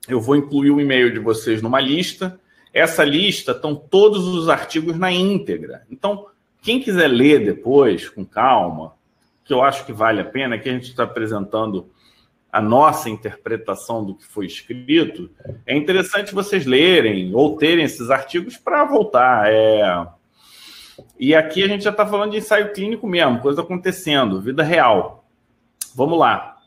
[0.09, 2.37] Eu vou incluir o e-mail de vocês numa lista
[2.73, 5.85] essa lista estão todos os artigos na íntegra.
[5.91, 6.25] Então,
[6.61, 8.95] quem quiser ler depois, com calma,
[9.43, 11.89] que eu acho que vale a pena, que a gente está apresentando
[12.51, 15.29] a nossa interpretação do que foi escrito,
[15.65, 19.51] é interessante vocês lerem ou terem esses artigos para voltar.
[19.51, 20.07] É...
[21.19, 25.25] E aqui a gente já está falando de ensaio clínico mesmo, coisa acontecendo, vida real.
[25.95, 26.57] Vamos lá.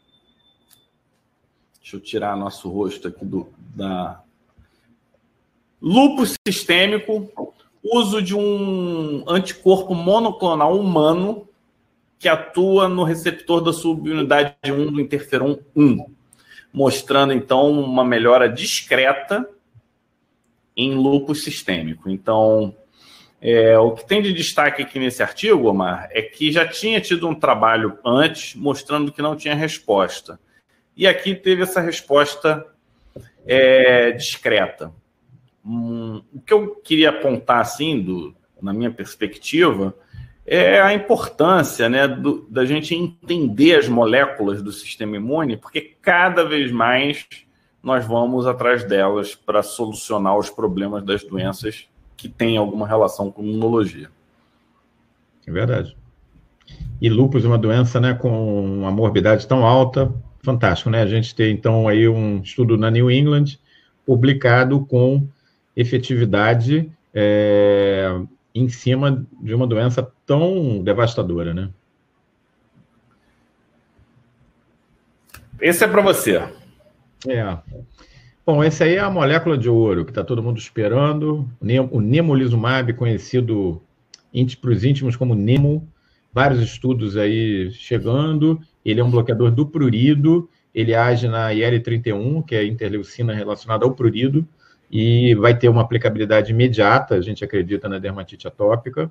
[1.81, 4.21] Deixa eu tirar nosso rosto aqui do, da,
[5.81, 7.31] Lupus sistêmico,
[7.83, 11.46] uso de um anticorpo monoclonal humano
[12.19, 16.07] que atua no receptor da subunidade 1 do interferon 1,
[16.73, 19.49] mostrando então uma melhora discreta
[20.77, 22.11] em lupus sistêmico.
[22.11, 22.75] Então,
[23.41, 27.29] é, o que tem de destaque aqui nesse artigo, Omar, é que já tinha tido
[27.29, 30.39] um trabalho antes mostrando que não tinha resposta.
[30.97, 32.67] E aqui teve essa resposta
[33.47, 34.93] é, discreta.
[35.65, 39.95] Hum, o que eu queria apontar, assim, do, na minha perspectiva,
[40.47, 46.45] é a importância né, do, da gente entender as moléculas do sistema imune, porque cada
[46.45, 47.27] vez mais
[47.83, 53.43] nós vamos atrás delas para solucionar os problemas das doenças que têm alguma relação com
[53.43, 54.09] imunologia.
[55.47, 55.97] É verdade.
[57.01, 61.03] E lúpus é uma doença né, com uma morbidade tão alta, fantástico, né?
[61.03, 63.59] A gente tem, então, aí um estudo na New England
[64.05, 65.27] publicado com
[65.77, 68.21] efetividade é,
[68.59, 71.71] em cima de uma doença tão devastadora, né?
[75.61, 76.43] Esse é para você.
[77.27, 77.59] É.
[78.45, 81.49] Bom, esse aí é a molécula de ouro que está todo mundo esperando.
[81.91, 83.83] O nemolizumab, conhecido
[84.61, 85.89] para os íntimos como Nemo,
[86.33, 88.61] vários estudos aí chegando.
[88.85, 93.85] Ele é um bloqueador do prurido, ele age na IL-31, que é a interleucina relacionada
[93.85, 94.47] ao prurido,
[94.91, 99.11] e vai ter uma aplicabilidade imediata, a gente acredita, na dermatite atópica.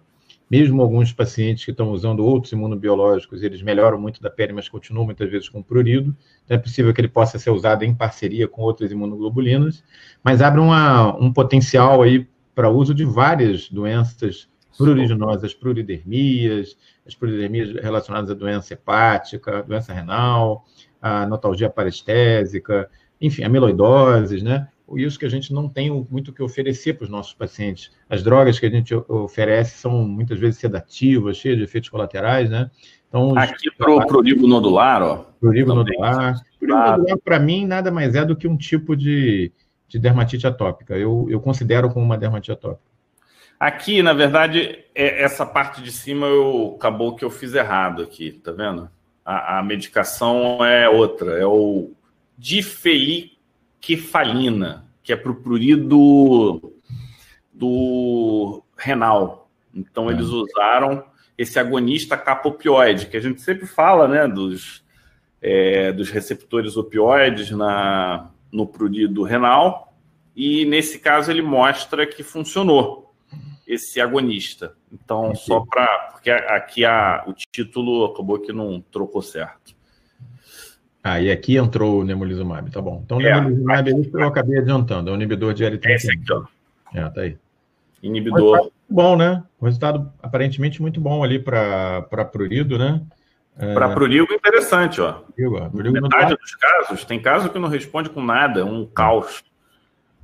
[0.49, 5.05] Mesmo alguns pacientes que estão usando outros imunobiológicos, eles melhoram muito da pele, mas continuam
[5.05, 6.15] muitas vezes com prurido.
[6.45, 9.83] Então é possível que ele possa ser usado em parceria com outras imunoglobulinas,
[10.23, 14.47] mas abre uma, um potencial aí para uso de várias doenças
[14.77, 20.65] pruriginosas, pruridermias, as pruridermias relacionadas à doença hepática, doença renal,
[21.01, 24.67] a notalgia parestésica, enfim, amiloidoses, né?
[24.95, 27.91] Isso que a gente não tem muito o que oferecer para os nossos pacientes.
[28.07, 32.69] As drogas que a gente oferece são muitas vezes sedativas, cheias de efeitos colaterais, né?
[33.09, 35.25] Então, Aqui para o prurigo nodular, ó.
[35.39, 36.39] Prurigo nodular.
[36.59, 39.51] Prurigo nodular, para mim, nada mais é do que um tipo de,
[39.87, 40.95] de dermatite atópica.
[40.95, 42.95] Eu, eu considero como uma dermatite atópica.
[43.59, 48.33] Aqui, na verdade, é, essa parte de cima eu acabou que eu fiz errado aqui,
[48.43, 48.89] tá vendo?
[49.23, 51.91] A, a medicação é outra, é o
[53.85, 56.73] difeikefalina, que é para o prurido
[57.53, 59.49] do renal.
[59.73, 60.31] Então, eles é.
[60.31, 61.03] usaram
[61.37, 64.83] esse agonista capopioide, que a gente sempre fala, né, dos,
[65.41, 69.93] é, dos receptores opioides na, no prurido renal,
[70.35, 73.13] e nesse caso ele mostra que funcionou
[73.67, 74.75] esse agonista.
[74.91, 76.09] Então, só para.
[76.11, 79.74] Porque aqui a, o título acabou que não trocou certo.
[81.07, 82.99] Ah, e aqui entrou o Nemolizumab, tá bom.
[83.05, 85.85] Então, o é, Nemolizumab aqui, eu acabei adiantando, é o inibidor de L31.
[85.85, 86.43] É esse aqui, ó.
[86.95, 87.37] É, tá aí.
[88.01, 88.71] Inibidor.
[88.89, 89.43] Bom, né?
[89.61, 93.03] Resultado aparentemente muito bom ali para Prurido, né?
[93.55, 93.71] É...
[93.75, 95.21] Para Prurigo, interessante, ó.
[95.71, 99.43] Prurigo, Metade dos casos, tem caso que não responde com nada, é um caos.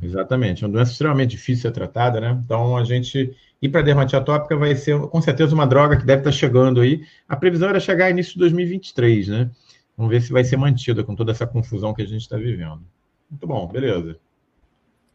[0.02, 2.42] Exatamente, é uma doença extremamente difícil de ser tratada, né?
[2.44, 6.22] Então, a gente ir para dermatite atópica vai ser, com certeza, uma droga que deve
[6.22, 7.04] estar chegando aí.
[7.30, 9.52] A previsão era chegar início de 2023, né?
[9.98, 12.82] Vamos ver se vai ser mantida com toda essa confusão que a gente está vivendo.
[13.30, 14.18] Muito bom, beleza.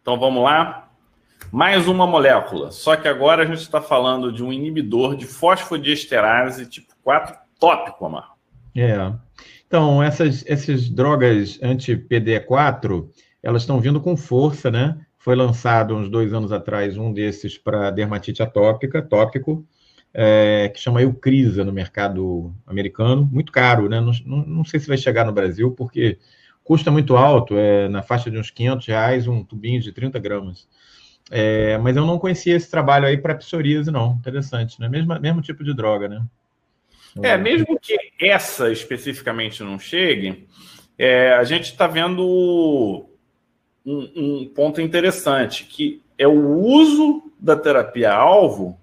[0.00, 0.90] Então, vamos lá.
[1.52, 6.66] Mais uma molécula, só que agora a gente está falando de um inibidor de fosfodiesterase
[6.66, 8.32] tipo 4 tópico, Amar.
[8.74, 9.12] É.
[9.66, 13.08] Então, essas, essas drogas anti-PD4
[13.42, 14.98] elas estão vindo com força, né?
[15.18, 19.64] Foi lançado uns dois anos atrás um desses para dermatite atópica, tópico,
[20.18, 24.00] é, que chama Eucrisa no mercado americano, muito caro, né?
[24.00, 26.16] Não, não, sei se vai chegar no Brasil, porque
[26.64, 30.66] custa muito alto, é na faixa de uns 500 reais um tubinho de 30 gramas.
[31.30, 34.12] É, mas eu não conhecia esse trabalho aí para psoríase, não.
[34.18, 34.88] Interessante, né?
[34.88, 36.24] Mesmo, mesmo tipo de droga, né?
[37.22, 40.46] É, mesmo que essa especificamente não chegue,
[40.96, 43.06] é, a gente está vendo
[43.84, 48.80] um, um ponto interessante, que é o uso da terapia-alvo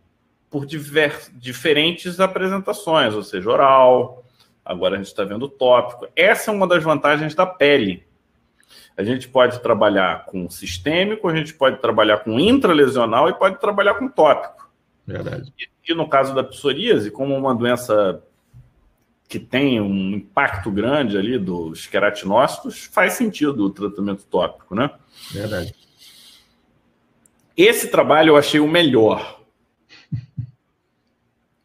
[0.54, 4.24] por diver, diferentes apresentações, ou seja, oral,
[4.64, 6.08] agora a gente está vendo tópico.
[6.16, 8.06] Essa é uma das vantagens da pele.
[8.96, 13.96] A gente pode trabalhar com sistêmico, a gente pode trabalhar com intralesional e pode trabalhar
[13.96, 14.70] com tópico.
[15.08, 15.52] Verdade.
[15.58, 18.22] E, e no caso da psoríase, como uma doença
[19.28, 24.92] que tem um impacto grande ali dos queratinócitos, faz sentido o tratamento tópico, né?
[25.32, 25.74] Verdade.
[27.58, 29.42] Esse trabalho eu achei o melhor.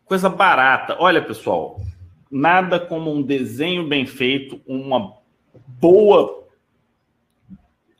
[0.08, 0.96] Coisa barata.
[0.98, 1.78] Olha, pessoal,
[2.30, 5.12] nada como um desenho bem feito, uma
[5.66, 6.46] boa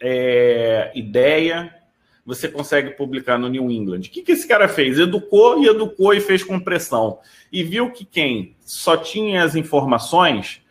[0.00, 1.74] é, ideia,
[2.24, 4.00] você consegue publicar no New England.
[4.00, 4.98] O que, que esse cara fez?
[4.98, 7.18] Educou e educou e fez compressão.
[7.52, 10.62] E viu que quem só tinha as informações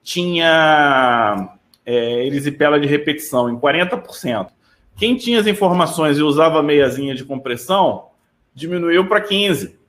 [0.00, 4.48] tinha é, erisipela de repetição em 40%.
[4.96, 8.10] Quem tinha as informações e usava meiazinha de compressão
[8.54, 9.82] diminuiu para 15%.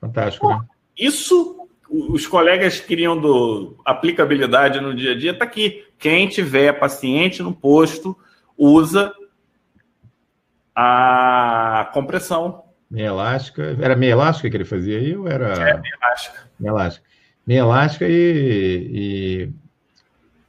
[0.00, 0.60] Fantástico, né?
[0.96, 5.84] Isso, os colegas queriam do aplicabilidade no dia a dia, está aqui.
[5.98, 8.16] Quem tiver paciente no posto,
[8.56, 9.12] usa
[10.74, 12.64] a compressão.
[12.90, 13.76] Meia elástica.
[13.80, 15.52] Era meia elástica que ele fazia aí ou era.
[15.54, 16.50] É, meia elástica.
[16.58, 17.06] Meia elástica.
[17.46, 19.52] Meia elástica e,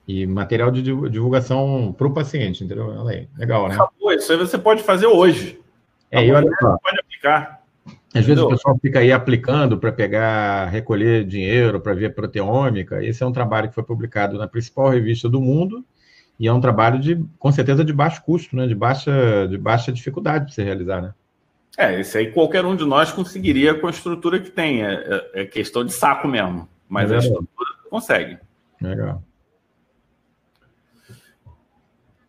[0.08, 3.04] e, e material de divulgação para o paciente, entendeu?
[3.38, 3.76] Legal, né?
[3.76, 5.60] Acabou, isso aí você pode fazer hoje.
[6.12, 6.78] É, e olha só.
[6.78, 7.57] Pode aplicar.
[8.20, 13.04] Às vezes o pessoal fica aí aplicando para pegar, recolher dinheiro para ver proteômica.
[13.04, 15.84] Esse é um trabalho que foi publicado na principal revista do mundo
[16.40, 18.68] e é um trabalho de, com certeza, de baixo custo, né?
[18.68, 21.14] De baixa, de baixa dificuldade de se realizar, né?
[21.78, 24.84] É, esse aí qualquer um de nós conseguiria com a estrutura que tem.
[24.84, 24.94] É,
[25.34, 26.68] é, é questão de saco mesmo.
[26.88, 28.38] Mas é a estrutura consegue.
[28.82, 29.22] Legal.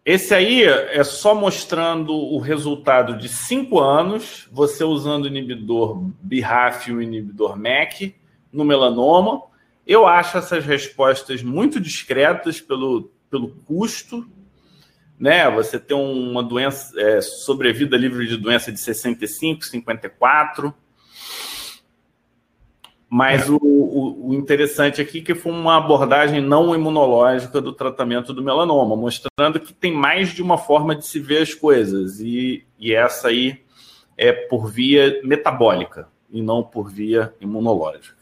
[0.09, 6.89] Esse aí é só mostrando o resultado de cinco anos, você usando o inibidor BRAF
[6.89, 8.15] e o inibidor MEC
[8.51, 9.43] no melanoma.
[9.87, 14.27] Eu acho essas respostas muito discretas pelo, pelo custo,
[15.21, 15.51] né?
[15.51, 20.73] Você tem uma doença, é, sobrevida livre de doença de 65, 54.
[23.11, 23.51] Mas é.
[23.51, 23.59] o,
[24.29, 29.59] o, interessante aqui é que foi uma abordagem não imunológica do tratamento do melanoma, mostrando
[29.59, 33.61] que tem mais de uma forma de se ver as coisas, e, e essa aí
[34.17, 38.19] é por via metabólica e não por via imunológica.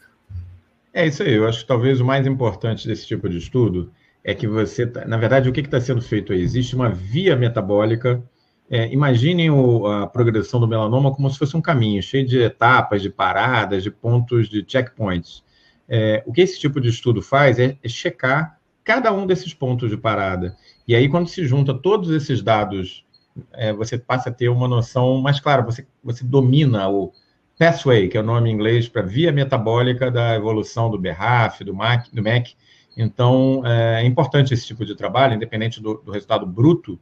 [0.93, 3.91] É isso aí, eu acho que talvez o mais importante desse tipo de estudo
[4.23, 6.41] é que você, tá, na verdade, o que está sendo feito aí?
[6.41, 8.21] Existe uma via metabólica.
[8.69, 13.01] É, imaginem o, a progressão do melanoma como se fosse um caminho cheio de etapas,
[13.01, 15.43] de paradas, de pontos, de checkpoints.
[15.87, 19.89] É, o que esse tipo de estudo faz é, é checar cada um desses pontos
[19.89, 20.55] de parada.
[20.87, 23.05] E aí, quando se junta todos esses dados,
[23.53, 27.11] é, você passa a ter uma noção mais clara, você, você domina o
[27.57, 31.73] pathway, que é o nome em inglês para via metabólica da evolução do BRAF, do
[31.73, 32.55] MAC, do MEC,
[32.97, 36.99] então, é importante esse tipo de trabalho, independente do, do resultado bruto,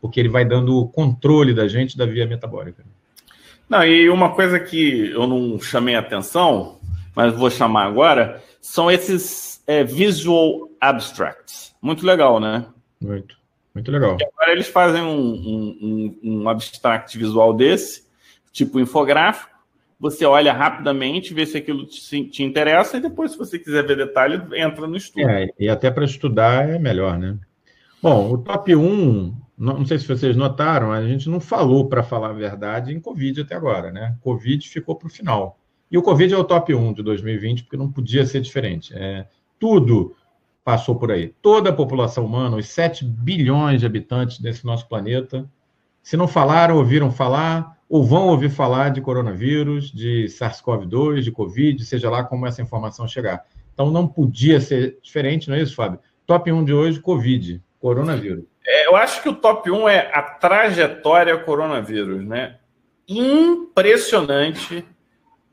[0.00, 2.84] porque ele vai dando controle da gente da via metabólica.
[3.68, 6.78] Não, e uma coisa que eu não chamei atenção,
[7.14, 11.74] mas vou chamar agora, são esses é, visual abstracts.
[11.82, 12.66] Muito legal, né?
[13.00, 13.36] Muito,
[13.74, 14.16] muito legal.
[14.18, 18.04] E agora eles fazem um, um, um, um abstract visual desse,
[18.52, 19.58] tipo infográfico,
[20.00, 23.96] você olha rapidamente, vê se aquilo te, te, interessa e depois, se você quiser ver
[23.96, 25.28] detalhe, entra no estudo.
[25.28, 27.36] É, e até para estudar é melhor, né?
[28.00, 32.02] Bom, o top 1, não, não sei se vocês notaram, a gente não falou, para
[32.02, 34.16] falar a verdade, em Covid até agora, né?
[34.20, 35.58] Covid ficou para o final.
[35.90, 38.94] E o Covid é o top 1 de 2020, porque não podia ser diferente.
[38.94, 39.26] É,
[39.58, 40.14] tudo
[40.62, 41.34] passou por aí.
[41.42, 45.48] Toda a população humana, os 7 bilhões de habitantes desse nosso planeta,
[46.02, 51.84] se não falaram, ouviram falar, ou vão ouvir falar de coronavírus, de SARS-CoV-2, de Covid,
[51.84, 53.46] seja lá como essa informação chegar.
[53.72, 55.98] Então não podia ser diferente, não é isso, Fábio?
[56.26, 58.44] Top 1 de hoje, Covid, coronavírus.
[58.88, 62.56] Eu acho que o top 1 é a trajetória coronavírus, né?
[63.06, 64.82] Impressionante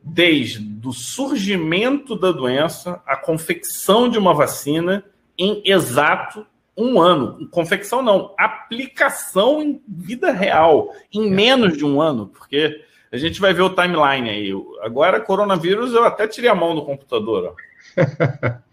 [0.02, 5.04] desde o surgimento da doença, a confecção de uma vacina
[5.38, 7.46] em exato um ano.
[7.50, 11.30] Confecção não, aplicação em vida real, em é.
[11.30, 14.54] menos de um ano, porque a gente vai ver o timeline aí.
[14.82, 17.54] Agora, coronavírus, eu até tirei a mão do computador.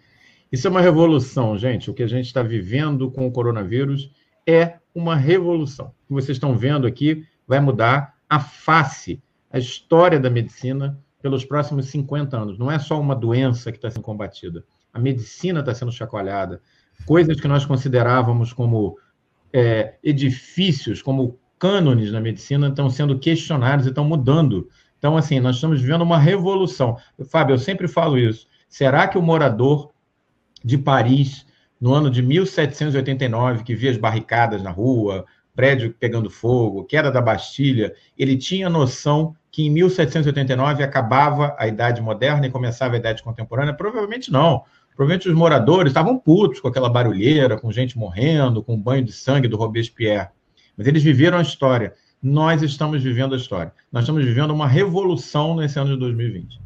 [0.53, 1.91] Isso é uma revolução, gente.
[1.91, 5.87] O que a gente está vivendo com o coronavírus é uma revolução.
[5.87, 11.45] O que vocês estão vendo aqui vai mudar a face, a história da medicina pelos
[11.45, 12.59] próximos 50 anos.
[12.59, 14.65] Não é só uma doença que está sendo combatida.
[14.93, 16.61] A medicina está sendo chacoalhada
[17.07, 18.99] coisas que nós considerávamos como
[19.53, 24.69] é, edifícios, como cânones na medicina, estão sendo questionados e estão mudando.
[24.99, 26.97] Então, assim, nós estamos vivendo uma revolução.
[27.29, 28.47] Fábio, eu sempre falo isso.
[28.69, 29.91] Será que o morador
[30.65, 31.47] de Paris,
[31.83, 37.21] no ano de 1789, que via as barricadas na rua, prédio pegando fogo, queda da
[37.21, 43.21] Bastilha, ele tinha noção que em 1789 acabava a Idade Moderna e começava a Idade
[43.21, 43.75] Contemporânea?
[43.75, 44.63] Provavelmente não.
[44.95, 49.13] Provavelmente os moradores estavam putos com aquela barulheira, com gente morrendo, com o banho de
[49.13, 50.29] sangue do Robespierre.
[50.77, 51.95] Mas eles viveram a história.
[52.23, 53.73] Nós estamos vivendo a história.
[53.91, 56.61] Nós estamos vivendo uma revolução nesse ano de 2020.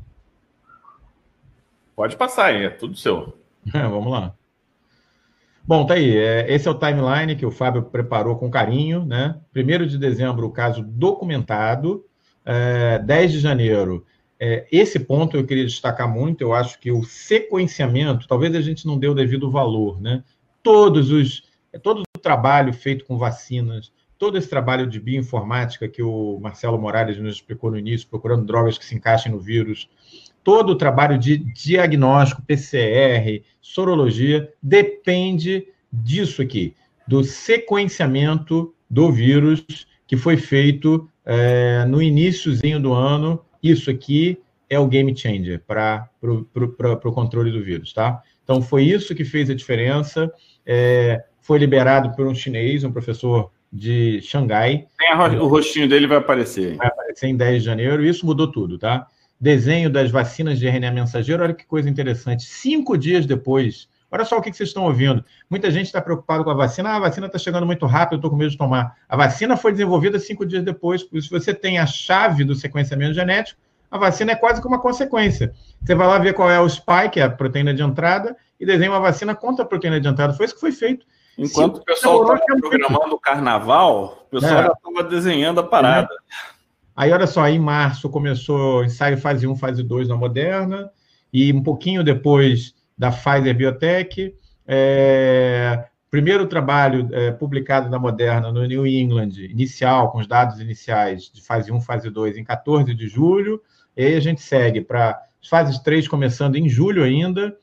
[1.97, 3.35] Pode passar aí, é tudo seu.
[3.73, 4.35] É, vamos lá.
[5.67, 6.17] Bom, tá aí.
[6.17, 9.41] É, esse é o timeline que o Fábio preparou com carinho, né?
[9.53, 12.05] Primeiro de dezembro, o caso documentado.
[12.45, 14.07] É, 10 de janeiro,
[14.39, 16.43] é, esse ponto eu queria destacar muito.
[16.43, 20.23] Eu acho que o sequenciamento, talvez a gente não dê o devido valor, né?
[20.62, 21.43] Todos os,
[21.73, 26.79] é, todo o trabalho feito com vacinas, todo esse trabalho de bioinformática que o Marcelo
[26.79, 29.89] Morales nos explicou no início, procurando drogas que se encaixem no vírus,
[30.47, 36.73] todo o trabalho de diagnóstico, PCR, sorologia, depende disso aqui,
[37.05, 39.65] do sequenciamento do vírus
[40.07, 44.39] que foi feito é, no iníciozinho do ano isso aqui
[44.71, 48.23] é o game changer para o controle do vírus, tá?
[48.45, 50.33] Então, foi isso que fez a diferença.
[50.65, 54.87] É, foi liberado por um chinês, um professor de Xangai.
[55.41, 56.77] O rostinho dele vai aparecer.
[56.77, 58.05] Vai aparecer em 10 de janeiro.
[58.05, 59.09] Isso mudou tudo, tá?
[59.39, 61.43] Desenho das vacinas de RNA mensageiro.
[61.43, 62.45] Olha que coisa interessante.
[62.45, 65.24] Cinco dias depois, olha só o que vocês estão ouvindo.
[65.49, 66.91] Muita gente está preocupado com a vacina.
[66.91, 68.97] Ah, a vacina está chegando muito rápido, eu estou com medo de tomar.
[69.09, 71.03] A vacina foi desenvolvida cinco dias depois.
[71.03, 73.61] Se você tem a chave do sequenciamento genético,
[73.91, 75.53] a vacina é quase que uma consequência.
[75.82, 78.66] Você vai lá ver qual é o spike, que é a proteína de entrada, e
[78.66, 80.32] desenha uma vacina contra a proteína de entrada.
[80.32, 81.07] Foi isso que foi feito.
[81.39, 84.64] Enquanto Se o pessoal estava programando o carnaval, o pessoal é.
[84.64, 86.09] já estava desenhando a parada.
[86.53, 86.56] É.
[86.97, 90.91] Aí, olha só, em março começou ensaio fase 1, fase 2 na Moderna,
[91.31, 94.35] e um pouquinho depois da Pfizer Biotech,
[94.67, 101.31] é, primeiro trabalho é, publicado na Moderna no New England, inicial, com os dados iniciais
[101.31, 103.61] de fase 1, fase 2, em 14 de julho,
[103.95, 107.55] e aí a gente segue para fases 3 começando em julho ainda,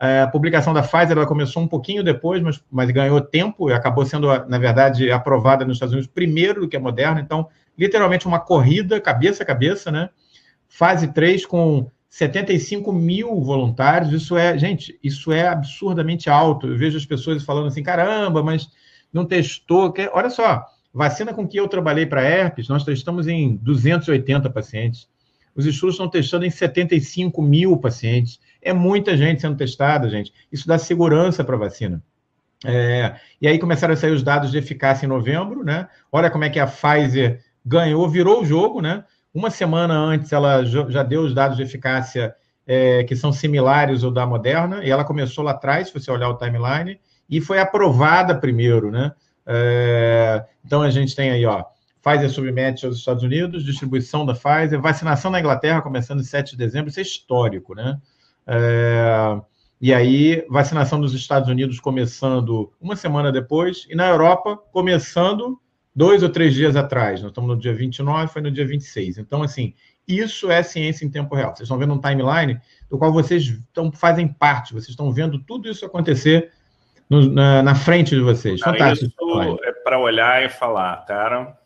[0.00, 3.74] é, a publicação da Pfizer ela começou um pouquinho depois, mas, mas ganhou tempo e
[3.74, 7.20] acabou sendo, na verdade, aprovada nos Estados Unidos primeiro do que a Moderna.
[7.20, 7.46] Então,
[7.80, 10.10] literalmente uma corrida cabeça a cabeça, né?
[10.68, 14.12] Fase 3 com 75 mil voluntários.
[14.12, 16.66] Isso é, gente, isso é absurdamente alto.
[16.66, 18.68] Eu vejo as pessoas falando assim: caramba, mas
[19.10, 19.94] não testou.
[20.12, 25.08] Olha só, vacina com que eu trabalhei para herpes, nós testamos em 280 pacientes.
[25.56, 28.38] Os estudos estão testando em 75 mil pacientes.
[28.62, 30.32] É muita gente sendo testada, gente.
[30.52, 32.02] Isso dá segurança para a vacina.
[32.64, 35.88] É, e aí começaram a sair os dados de eficácia em novembro, né?
[36.12, 39.04] Olha como é que a Pfizer ganhou, virou o jogo, né?
[39.32, 42.34] Uma semana antes ela já deu os dados de eficácia
[42.66, 46.28] é, que são similares ao da Moderna, e ela começou lá atrás, se você olhar
[46.28, 49.12] o timeline, e foi aprovada primeiro, né?
[49.46, 51.64] É, então a gente tem aí, ó,
[52.02, 56.56] Pfizer submete aos Estados Unidos, distribuição da Pfizer, vacinação na Inglaterra começando em 7 de
[56.56, 57.98] dezembro, isso é histórico, né?
[58.46, 59.40] É,
[59.80, 65.58] e aí, vacinação nos Estados Unidos começando uma semana depois, e na Europa começando
[65.94, 67.20] dois ou três dias atrás.
[67.20, 69.18] Nós estamos no dia 29, foi no dia 26.
[69.18, 69.74] Então, assim,
[70.06, 71.50] isso é ciência em tempo real.
[71.50, 72.60] Vocês estão vendo um timeline
[72.90, 76.50] do qual vocês estão, fazem parte, vocês estão vendo tudo isso acontecer
[77.08, 78.60] no, na, na, frente de vocês.
[78.60, 79.12] Cara, Fantástico.
[79.28, 81.56] Isso é para olhar e falar, cara,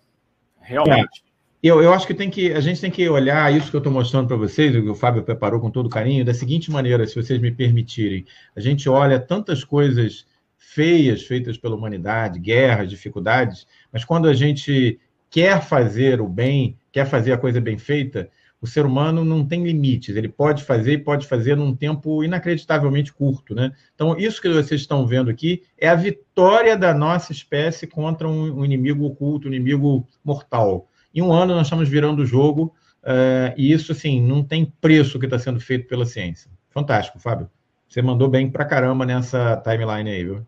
[0.61, 1.23] realmente.
[1.31, 1.35] É.
[1.63, 3.91] Eu, eu acho que tem que a gente tem que olhar isso que eu estou
[3.91, 7.15] mostrando para vocês, o que o Fábio preparou com todo carinho, da seguinte maneira, se
[7.15, 8.27] vocês me permitirem.
[8.55, 10.27] A gente olha tantas coisas
[10.75, 14.99] feias feitas pela humanidade, guerras, dificuldades, mas quando a gente
[15.31, 18.29] quer fazer o bem, quer fazer a coisa bem feita,
[18.61, 23.13] o ser humano não tem limites, ele pode fazer e pode fazer num tempo inacreditavelmente
[23.13, 23.73] curto, né?
[23.95, 28.65] Então, isso que vocês estão vendo aqui é a vitória da nossa espécie contra um,
[28.65, 30.89] inimigo oculto, um inimigo mortal.
[31.15, 35.21] Em um ano nós estamos virando o jogo, uh, e isso, assim, não tem preço
[35.21, 36.51] que está sendo feito pela ciência.
[36.71, 37.49] Fantástico, Fábio.
[37.89, 40.45] Você mandou bem pra caramba nessa timeline aí, viu?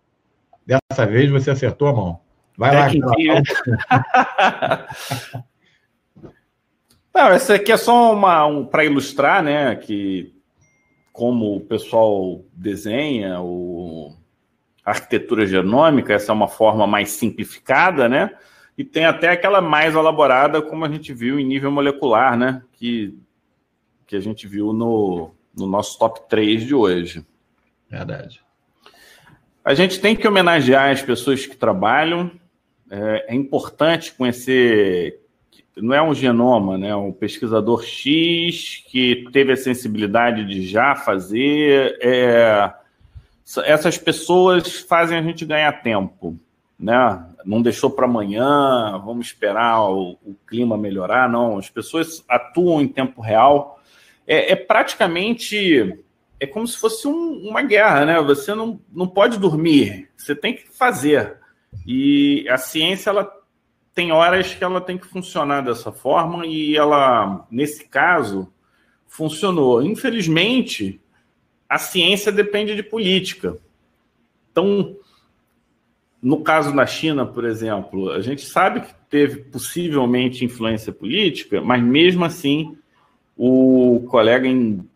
[0.66, 2.20] Dessa vez você acertou a mão.
[2.56, 2.90] Vai é lá.
[2.90, 2.98] Que...
[7.14, 10.34] Não, essa aqui é só uma um, para ilustrar, né, que
[11.12, 14.14] como o pessoal desenha o
[14.84, 18.30] arquitetura genômica, essa é uma forma mais simplificada, né?
[18.78, 22.62] E tem até aquela mais elaborada, como a gente viu em nível molecular, né?
[22.72, 23.18] Que,
[24.06, 27.26] que a gente viu no, no nosso top 3 de hoje.
[27.90, 28.45] Verdade.
[29.66, 32.30] A gente tem que homenagear as pessoas que trabalham.
[32.88, 35.20] É, é importante conhecer.
[35.76, 36.94] Não é um genoma, né?
[36.94, 41.98] Um pesquisador X que teve a sensibilidade de já fazer.
[42.00, 42.72] É,
[43.64, 46.38] essas pessoas fazem a gente ganhar tempo
[46.78, 47.24] né?
[47.44, 51.28] Não deixou para amanhã, vamos esperar o, o, clima melhorar.
[51.28, 53.80] Não, as pessoas atuam em tempo real.
[54.26, 55.98] É, é praticamente
[56.38, 58.20] é como se fosse um, uma guerra, né?
[58.22, 61.36] Você não, não pode dormir, você tem que fazer.
[61.86, 63.30] E a ciência ela
[63.94, 68.52] tem horas que ela tem que funcionar dessa forma e ela, nesse caso,
[69.06, 69.82] funcionou.
[69.82, 71.00] Infelizmente,
[71.68, 73.56] a ciência depende de política.
[74.52, 74.96] Então,
[76.22, 81.82] no caso da China, por exemplo, a gente sabe que teve possivelmente influência política, mas
[81.82, 82.76] mesmo assim
[83.36, 84.86] o colega em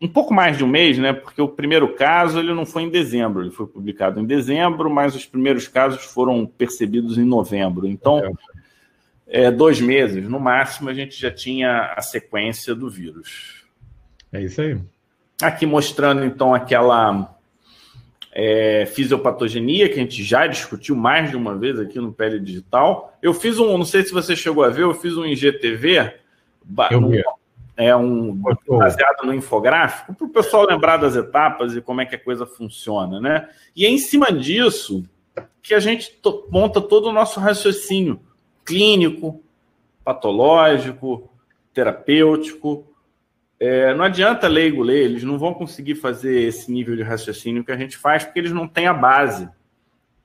[0.00, 1.12] um pouco mais de um mês, né?
[1.12, 5.14] Porque o primeiro caso ele não foi em dezembro, ele foi publicado em dezembro, mas
[5.14, 7.86] os primeiros casos foram percebidos em novembro.
[7.86, 8.36] Então,
[9.26, 13.64] é, dois meses no máximo a gente já tinha a sequência do vírus.
[14.32, 14.78] É isso aí.
[15.42, 17.36] Aqui mostrando então aquela
[18.32, 23.18] é, fisiopatogenia, que a gente já discutiu mais de uma vez aqui no Pele Digital.
[23.20, 26.14] Eu fiz um, não sei se você chegou a ver, eu fiz um IGTV,
[26.90, 27.22] eu vi.
[27.78, 28.34] É um
[28.66, 32.44] baseado no infográfico, para o pessoal lembrar das etapas e como é que a coisa
[32.44, 33.48] funciona, né?
[33.74, 35.04] E é em cima disso
[35.62, 36.20] que a gente
[36.50, 38.20] monta todo o nosso raciocínio
[38.64, 39.40] clínico,
[40.02, 41.30] patológico,
[41.72, 42.84] terapêutico,
[43.60, 47.70] é, não adianta leigo ler, eles não vão conseguir fazer esse nível de raciocínio que
[47.70, 49.48] a gente faz, porque eles não têm a base.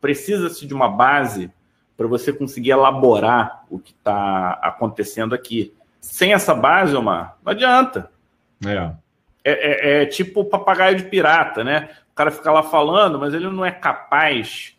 [0.01, 1.51] Precisa-se de uma base
[1.95, 5.71] para você conseguir elaborar o que está acontecendo aqui.
[6.03, 8.11] Sem essa base, Omar, não adianta.
[8.65, 8.91] É.
[9.41, 11.89] É, é, é tipo papagaio de pirata, né?
[12.11, 14.75] O cara fica lá falando, mas ele não é capaz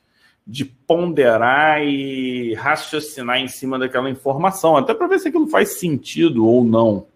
[0.47, 6.47] de ponderar e raciocinar em cima daquela informação, até para ver se aquilo faz sentido
[6.47, 7.07] ou não.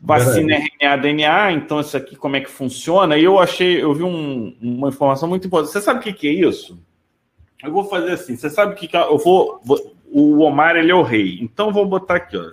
[0.00, 3.18] Vacina RNA, DNA, então isso aqui como é que funciona?
[3.18, 5.72] E eu achei, eu vi um, uma informação muito importante.
[5.72, 6.82] Você sabe o que, que é isso?
[7.62, 10.90] Eu vou fazer assim, você sabe o que, que eu vou, vou, O Omar, ele
[10.90, 11.38] é o rei.
[11.40, 12.52] Então vou botar aqui, ó.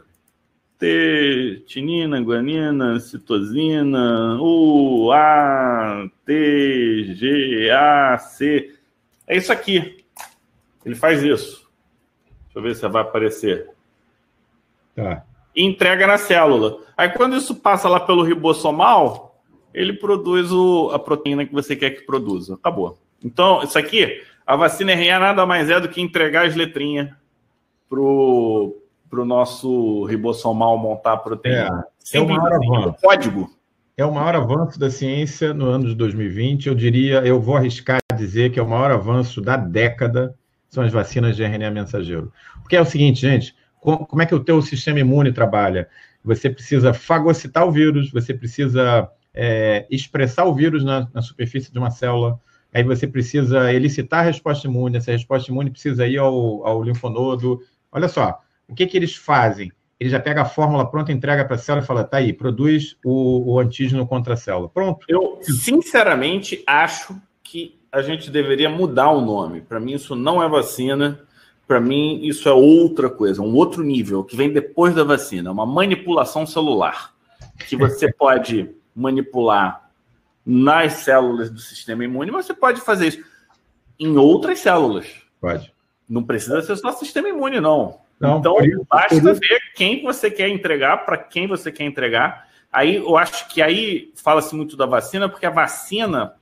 [0.77, 8.73] T, tinina, guanina, citosina, U, A, T, G, A, C.
[9.27, 10.05] É isso aqui.
[10.85, 11.69] Ele faz isso.
[12.45, 13.69] Deixa eu ver se vai aparecer.
[14.95, 16.79] Tá e entrega na célula.
[16.95, 19.41] Aí quando isso passa lá pelo ribossomal,
[19.73, 22.55] ele produz o, a proteína que você quer que produza.
[22.55, 22.97] Acabou.
[23.23, 27.09] Então, isso aqui, a vacina RNA nada mais é do que entregar as letrinhas
[27.89, 28.75] pro
[29.09, 31.83] para o nosso ribossomal montar proteína.
[32.13, 32.95] É, é o maior avanço.
[33.01, 33.49] código.
[33.97, 36.67] É o maior avanço da ciência no ano de 2020.
[36.67, 40.35] Eu diria, eu vou arriscar dizer que é o maior avanço da década
[40.69, 42.31] são as vacinas de RNA mensageiro.
[42.61, 45.89] Porque é o seguinte, gente, como é que o teu sistema imune trabalha?
[46.23, 51.79] Você precisa fagocitar o vírus, você precisa é, expressar o vírus na, na, superfície de
[51.79, 52.39] uma célula,
[52.73, 57.59] aí você precisa elicitar a resposta imune, essa resposta imune precisa ir ao, ao linfonodo.
[57.91, 59.71] Olha só, o que, que eles fazem?
[59.99, 62.95] Ele já pega a fórmula pronta, entrega para a célula e fala, tá aí, produz
[63.03, 64.69] o, o antígeno contra a célula.
[64.69, 65.05] Pronto.
[65.09, 69.61] Eu, sinceramente, acho que a gente deveria mudar o nome.
[69.61, 71.19] Para mim, isso não é vacina
[71.69, 75.67] para mim, isso é outra coisa, um outro nível, que vem depois da vacina, uma
[75.67, 77.13] manipulação celular,
[77.67, 79.91] que você pode manipular
[80.43, 83.23] nas células do sistema imune, mas você pode fazer isso
[83.99, 85.05] em outras células.
[85.39, 85.71] Pode.
[86.09, 87.99] Não precisa ser só sistema imune, não.
[88.19, 92.47] não então, isso, basta ver quem você quer entregar, para quem você quer entregar.
[92.71, 96.33] Aí, eu acho que aí fala-se muito da vacina, porque a vacina,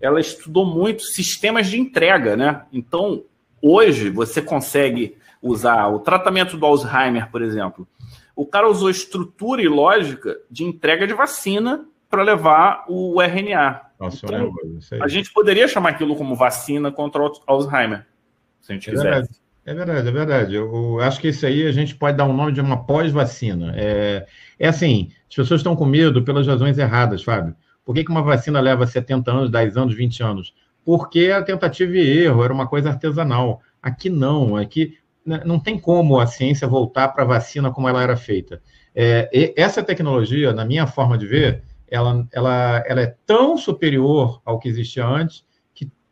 [0.00, 2.62] ela estudou muito sistemas de entrega, né?
[2.72, 3.24] Então,
[3.62, 7.86] Hoje, você consegue usar o tratamento do Alzheimer, por exemplo.
[8.34, 13.80] O cara usou estrutura e lógica de entrega de vacina para levar o RNA.
[14.00, 14.52] Nossa, então,
[15.00, 18.04] a gente poderia chamar aquilo como vacina contra o Alzheimer,
[18.62, 19.02] se a gente é quiser.
[19.02, 19.28] Verdade.
[19.64, 20.54] É verdade, é verdade.
[20.54, 23.72] Eu acho que isso aí a gente pode dar um nome de uma pós-vacina.
[23.76, 24.26] É,
[24.58, 27.54] é assim, as pessoas estão com medo pelas razões erradas, Fábio.
[27.84, 30.54] Por que, que uma vacina leva 70 anos, 10 anos, 20 anos?
[30.84, 33.60] porque a tentativa e erro era uma coisa artesanal.
[33.80, 38.16] Aqui não, aqui não tem como a ciência voltar para a vacina como ela era
[38.16, 38.60] feita.
[38.94, 44.58] É, essa tecnologia, na minha forma de ver, ela, ela, ela é tão superior ao
[44.58, 45.44] que existia antes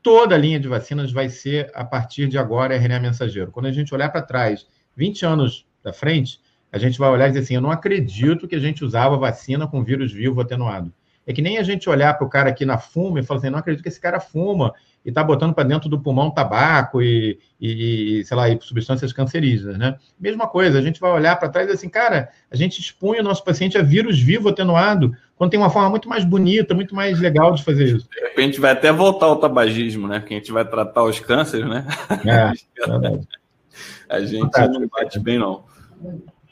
[0.03, 3.51] toda a linha de vacinas vai ser, a partir de agora, RNA mensageiro.
[3.51, 6.41] Quando a gente olhar para trás, 20 anos da frente,
[6.73, 9.67] a gente vai olhar e dizer assim, eu não acredito que a gente usava vacina
[9.67, 10.93] com vírus vivo atenuado.
[11.27, 13.51] É que nem a gente olhar para o cara aqui na fuma e falar assim,
[13.51, 14.73] não acredito que esse cara fuma
[15.05, 19.79] e está botando para dentro do pulmão tabaco e, e, sei lá, e substâncias cancerígenas,
[19.79, 19.97] né?
[20.19, 23.23] Mesma coisa, a gente vai olhar para trás e assim, cara, a gente expõe o
[23.23, 27.19] nosso paciente a vírus vivo atenuado, quando tem uma forma muito mais bonita, muito mais
[27.19, 28.07] legal de fazer isso.
[28.11, 30.21] De repente vai até voltar ao tabagismo, né?
[30.21, 31.87] Que a gente vai tratar os cânceres, né?
[32.27, 32.53] É,
[34.15, 35.65] a gente não bate bem, não.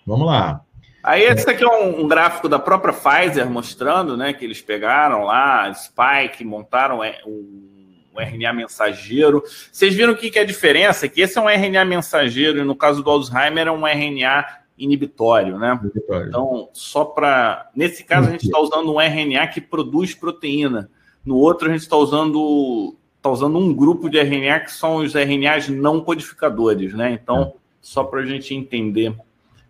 [0.06, 0.62] Vamos lá.
[1.02, 5.24] Aí esse aqui é um, um, gráfico da própria Pfizer mostrando, né, que eles pegaram
[5.24, 9.44] lá, Spike, montaram é, um, um RNA mensageiro.
[9.70, 11.06] Vocês viram o que, que é a diferença?
[11.10, 14.46] Que esse é um RNA mensageiro e no caso do Alzheimer é um RNA
[14.78, 15.78] inibitório, né?
[15.82, 16.28] Inibitório.
[16.28, 17.70] Então, só para...
[17.74, 20.90] Nesse caso, a gente está usando um RNA que produz proteína.
[21.24, 25.14] No outro, a gente está usando, tá usando um grupo de RNA que são os
[25.14, 27.12] RNAs não codificadores, né?
[27.12, 27.52] Então, é.
[27.80, 29.14] só para a gente entender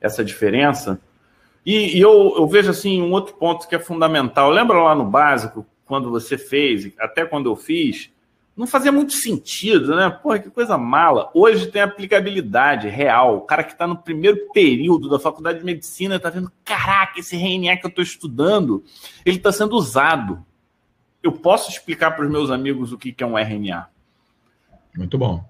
[0.00, 1.00] essa diferença...
[1.66, 4.48] E, e eu, eu, vejo assim um outro ponto que é fundamental.
[4.48, 8.10] Lembra lá no básico, quando você fez, até quando eu fiz,
[8.58, 10.10] não fazia muito sentido, né?
[10.10, 11.30] Porra, que coisa mala.
[11.32, 13.38] Hoje tem aplicabilidade real.
[13.38, 17.36] O cara que está no primeiro período da faculdade de medicina está vendo, caraca, esse
[17.36, 18.84] RNA que eu estou estudando,
[19.24, 20.44] ele está sendo usado.
[21.22, 23.88] Eu posso explicar para os meus amigos o que, que é um RNA.
[24.96, 25.44] Muito bom.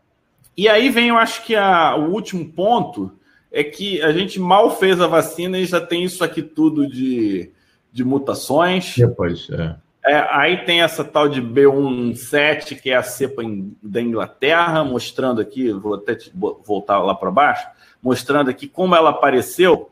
[0.55, 3.19] E aí vem, eu acho que a, o último ponto,
[3.51, 7.51] é que a gente mal fez a vacina e já tem isso aqui tudo de,
[7.91, 8.95] de mutações.
[8.97, 9.77] Depois, é.
[10.09, 15.41] É, aí tem essa tal de B17, que é a cepa em, da Inglaterra, mostrando
[15.41, 16.17] aqui, vou até
[16.65, 17.69] voltar lá para baixo,
[18.03, 19.91] mostrando aqui como ela apareceu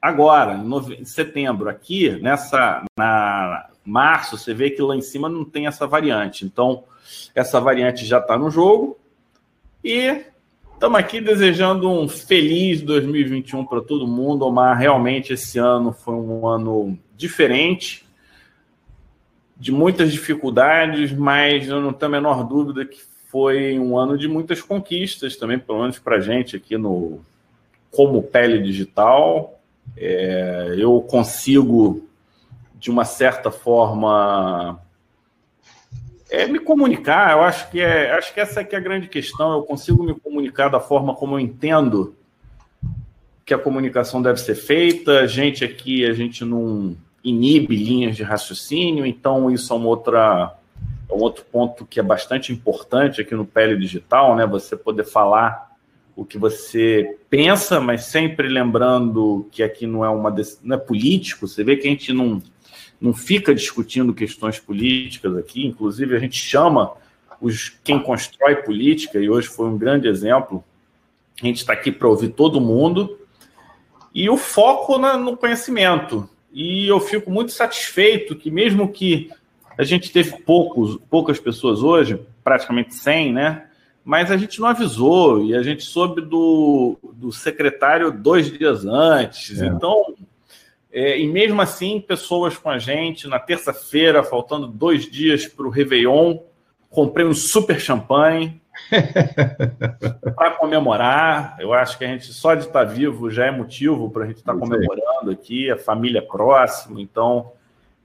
[0.00, 1.68] agora, em, nove, em, setembro.
[1.68, 6.46] Aqui, nessa, na março, você vê que lá em cima não tem essa variante.
[6.46, 6.84] Então,
[7.34, 8.98] essa variante já está no jogo.
[9.84, 10.24] E
[10.80, 14.78] Estamos aqui desejando um feliz 2021 para todo mundo, Omar.
[14.78, 18.06] Realmente esse ano foi um ano diferente,
[19.60, 24.26] de muitas dificuldades, mas eu não tenho a menor dúvida que foi um ano de
[24.26, 27.20] muitas conquistas também, pelo menos para a gente aqui no
[27.90, 29.60] como pele digital.
[29.96, 32.08] É, eu consigo,
[32.74, 34.80] de uma certa forma,
[36.30, 37.32] é me comunicar.
[37.32, 39.52] Eu acho que é, acho que essa aqui é a grande questão.
[39.52, 42.16] Eu consigo me comunicar da forma como eu entendo
[43.44, 45.20] que a comunicação deve ser feita.
[45.20, 50.56] A gente aqui, a gente não inibe linhas de raciocínio, então isso é uma outra
[51.08, 54.46] é um outro ponto que é bastante importante aqui no Pele Digital, né?
[54.46, 55.70] Você poder falar
[56.14, 61.48] o que você pensa, mas sempre lembrando que aqui não é uma não é político.
[61.48, 62.42] Você vê que a gente não
[63.00, 65.66] não fica discutindo questões políticas aqui.
[65.66, 66.92] Inclusive a gente chama
[67.40, 70.62] os quem constrói política e hoje foi um grande exemplo.
[71.42, 73.18] A gente está aqui para ouvir todo mundo
[74.14, 76.28] e o foco na, no conhecimento.
[76.52, 79.30] E eu fico muito satisfeito que mesmo que
[79.78, 83.66] a gente teve poucos, poucas pessoas hoje, praticamente 100, né?
[84.04, 89.60] Mas a gente não avisou e a gente soube do, do secretário dois dias antes.
[89.60, 89.66] É.
[89.66, 90.14] Então,
[90.92, 95.70] é, e mesmo assim, pessoas com a gente na terça-feira, faltando dois dias para o
[95.70, 96.38] Réveillon,
[96.88, 98.60] comprei um super champanhe
[100.34, 101.56] para comemorar.
[101.58, 104.38] Eu acho que a gente só de estar vivo já é motivo para a gente
[104.38, 107.00] estar comemorando aqui, a família é próxima.
[107.00, 107.52] Então,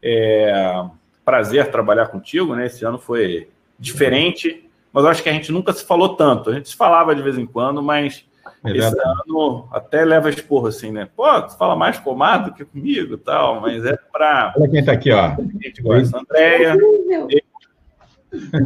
[0.01, 0.83] é
[1.23, 2.67] prazer trabalhar contigo, né?
[2.67, 3.49] Esse ano foi
[3.79, 6.51] diferente, mas eu acho que a gente nunca se falou tanto.
[6.51, 8.23] A gente se falava de vez em quando, mas
[8.63, 11.07] é esse ano até leva esporro assim, né?
[11.15, 14.53] Pô, tu fala mais comado que comigo tal, mas é para.
[14.57, 15.25] Olha quem está aqui, ó.
[15.25, 16.75] A gente gosta, Andréia.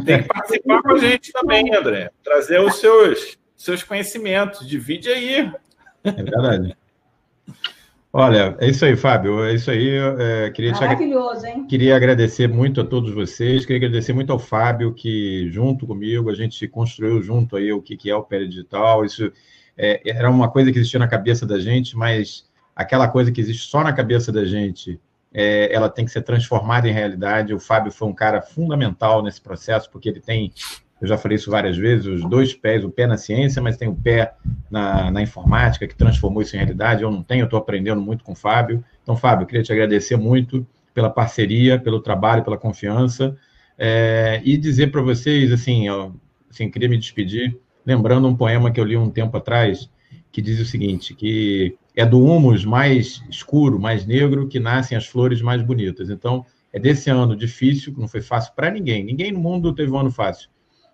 [0.04, 2.10] Tem que participar com a gente também, André.
[2.22, 4.66] Trazer os seus, seus conhecimentos.
[4.66, 5.52] Divide aí.
[6.04, 6.76] É verdade.
[8.12, 9.44] Olha, é isso aí, Fábio.
[9.44, 9.88] É isso aí.
[10.18, 11.66] É, queria Maravilhoso, hein?
[11.68, 13.64] Queria agradecer muito a todos vocês.
[13.64, 17.96] Queria agradecer muito ao Fábio, que junto comigo a gente construiu junto aí o que,
[17.96, 19.04] que é o Pé Digital.
[19.04, 19.32] Isso
[19.78, 23.68] é, era uma coisa que existia na cabeça da gente, mas aquela coisa que existe
[23.68, 24.98] só na cabeça da gente
[25.32, 27.54] é, ela tem que ser transformada em realidade.
[27.54, 30.52] O Fábio foi um cara fundamental nesse processo, porque ele tem,
[31.00, 33.88] eu já falei isso várias vezes, os dois pés, o pé na ciência, mas tem
[33.88, 34.34] o pé
[34.70, 37.02] na, na informática, que transformou isso em realidade.
[37.02, 38.84] Eu não tenho, eu estou aprendendo muito com o Fábio.
[39.02, 43.36] Então, Fábio, queria te agradecer muito pela parceria, pelo trabalho, pela confiança,
[43.78, 46.14] é, e dizer para vocês, assim, eu,
[46.50, 49.88] assim, queria me despedir, lembrando um poema que eu li um tempo atrás,
[50.30, 55.06] que diz o seguinte, que é do humus mais escuro, mais negro, que nascem as
[55.06, 56.08] flores mais bonitas.
[56.08, 59.04] Então, é desse ano difícil, que não foi fácil para ninguém.
[59.04, 60.48] Ninguém no mundo teve um ano fácil.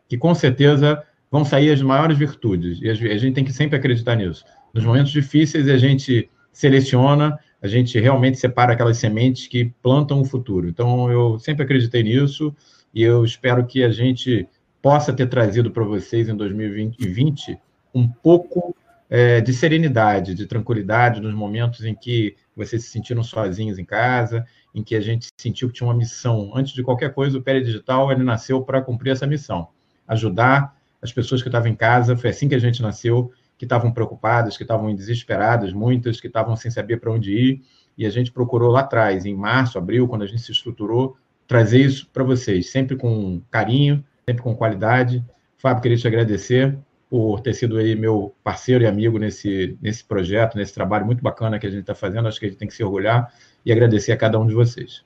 [0.08, 2.80] Que com certeza vão sair as maiores virtudes.
[2.80, 4.44] E a gente tem que sempre acreditar nisso.
[4.74, 10.24] Nos momentos difíceis, a gente seleciona, a gente realmente separa aquelas sementes que plantam o
[10.24, 10.68] futuro.
[10.68, 12.54] Então, eu sempre acreditei nisso
[12.92, 14.48] e eu espero que a gente
[14.82, 17.58] possa ter trazido para vocês em 2020
[17.94, 18.74] um pouco
[19.08, 24.44] é, de serenidade, de tranquilidade nos momentos em que vocês se sentiram sozinhos em casa,
[24.74, 26.52] em que a gente sentiu que tinha uma missão.
[26.54, 29.68] Antes de qualquer coisa, o Pele Digital ele nasceu para cumprir essa missão,
[30.06, 32.16] ajudar as pessoas que estavam em casa.
[32.16, 36.56] Foi assim que a gente nasceu, que estavam preocupadas, que estavam desesperadas, muitas que estavam
[36.56, 37.62] sem saber para onde ir.
[37.96, 41.16] E a gente procurou lá atrás, em março, abril, quando a gente se estruturou,
[41.46, 45.24] trazer isso para vocês, sempre com carinho, sempre com qualidade.
[45.56, 46.76] Fábio, queria te agradecer
[47.08, 51.58] por ter sido aí meu parceiro e amigo nesse, nesse projeto, nesse trabalho muito bacana
[51.58, 52.26] que a gente está fazendo.
[52.26, 53.32] Acho que a gente tem que se orgulhar
[53.64, 55.04] e agradecer a cada um de vocês.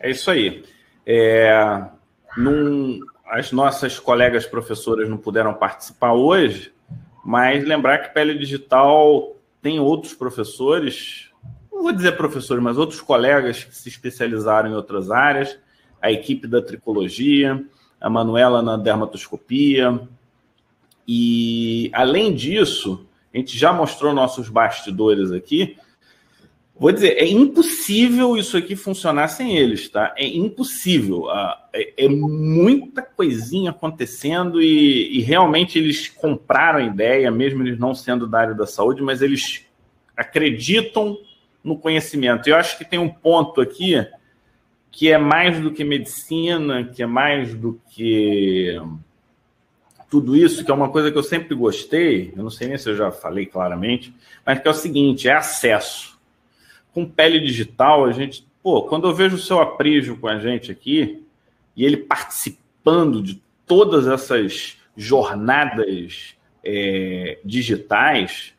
[0.00, 0.64] É isso aí.
[1.06, 1.84] É,
[2.36, 6.72] num, as nossas colegas professoras não puderam participar hoje,
[7.24, 11.30] mas lembrar que Pele Digital tem outros professores,
[11.72, 15.58] não vou dizer professores, mas outros colegas que se especializaram em outras áreas,
[16.02, 17.64] a equipe da tricologia,
[18.00, 20.06] a Manuela na dermatoscopia,
[21.06, 25.76] e, além disso, a gente já mostrou nossos bastidores aqui.
[26.76, 30.12] Vou dizer, é impossível isso aqui funcionar sem eles, tá?
[30.16, 31.30] É impossível.
[31.30, 37.78] Ah, é, é muita coisinha acontecendo e, e, realmente eles compraram a ideia, mesmo eles
[37.78, 39.64] não sendo da área da saúde, mas eles
[40.16, 41.16] acreditam
[41.62, 42.48] no conhecimento.
[42.48, 44.04] Eu acho que tem um ponto aqui
[44.90, 48.80] que é mais do que medicina, que é mais do que
[50.14, 52.88] tudo isso, que é uma coisa que eu sempre gostei, eu não sei nem se
[52.88, 54.14] eu já falei claramente,
[54.46, 56.16] mas que é o seguinte: é acesso.
[56.92, 60.70] Com pele digital, a gente, pô, quando eu vejo o seu aprígio com a gente
[60.70, 61.20] aqui,
[61.76, 68.54] e ele participando de todas essas jornadas é, digitais,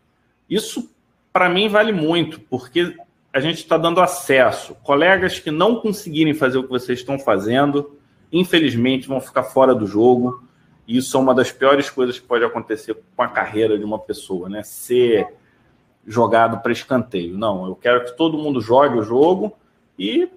[0.49, 0.91] isso
[1.31, 2.97] para mim vale muito, porque
[3.31, 4.75] a gente está dando acesso.
[4.83, 7.97] Colegas que não conseguirem fazer o que vocês estão fazendo,
[8.29, 10.43] infelizmente vão ficar fora do jogo
[10.87, 14.49] isso é uma das piores coisas que pode acontecer com a carreira de uma pessoa,
[14.49, 14.63] né?
[14.63, 15.27] Ser
[16.05, 17.37] jogado para escanteio.
[17.37, 19.57] Não, eu quero que todo mundo jogue o jogo
[19.97, 20.29] e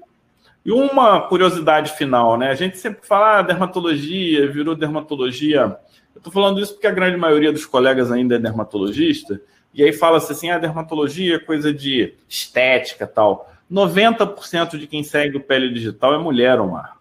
[0.64, 2.50] e uma curiosidade final, né?
[2.50, 5.78] A gente sempre fala ah, dermatologia, virou dermatologia.
[6.14, 9.40] Eu estou falando isso porque a grande maioria dos colegas ainda é dermatologista,
[9.72, 13.50] e aí fala-se assim: ah, dermatologia é coisa de estética tal.
[13.72, 16.98] 90% de quem segue o pele digital é mulher, Omar.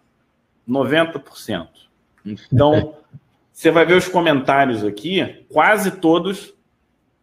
[0.65, 1.67] 90%.
[2.25, 2.95] Então,
[3.57, 6.53] você vai ver os comentários aqui, quase todos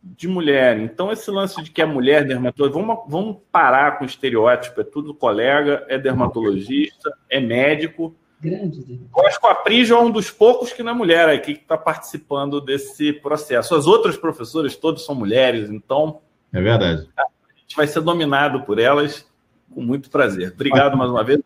[0.03, 0.81] de mulher.
[0.81, 4.85] Então, esse lance de que é mulher dermatologista, vamos, vamos parar com o estereótipo: é
[4.85, 8.17] tudo colega, é dermatologista, é médico.
[8.41, 9.01] Grande.
[9.17, 11.63] Eu acho que o Apris é um dos poucos que não é mulher aqui que
[11.63, 13.77] está participando desse processo.
[13.77, 16.21] As outras professoras todas são mulheres, então.
[16.53, 17.09] É verdade.
[17.17, 17.27] A
[17.61, 19.25] gente vai ser dominado por elas
[19.73, 20.51] com muito prazer.
[20.53, 21.41] Obrigado mais uma vez.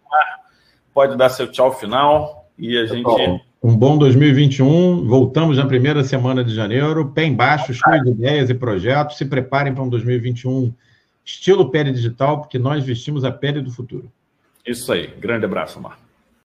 [0.94, 3.47] Pode dar seu tchau final e a gente.
[3.62, 5.04] Um bom 2021.
[5.06, 7.10] Voltamos na primeira semana de janeiro.
[7.10, 9.16] Pé embaixo, cheio de ideias e projetos.
[9.16, 10.72] Se preparem para um 2021
[11.24, 14.10] estilo pele digital, porque nós vestimos a pele do futuro.
[14.66, 15.08] Isso aí.
[15.18, 16.07] Grande abraço, Marco.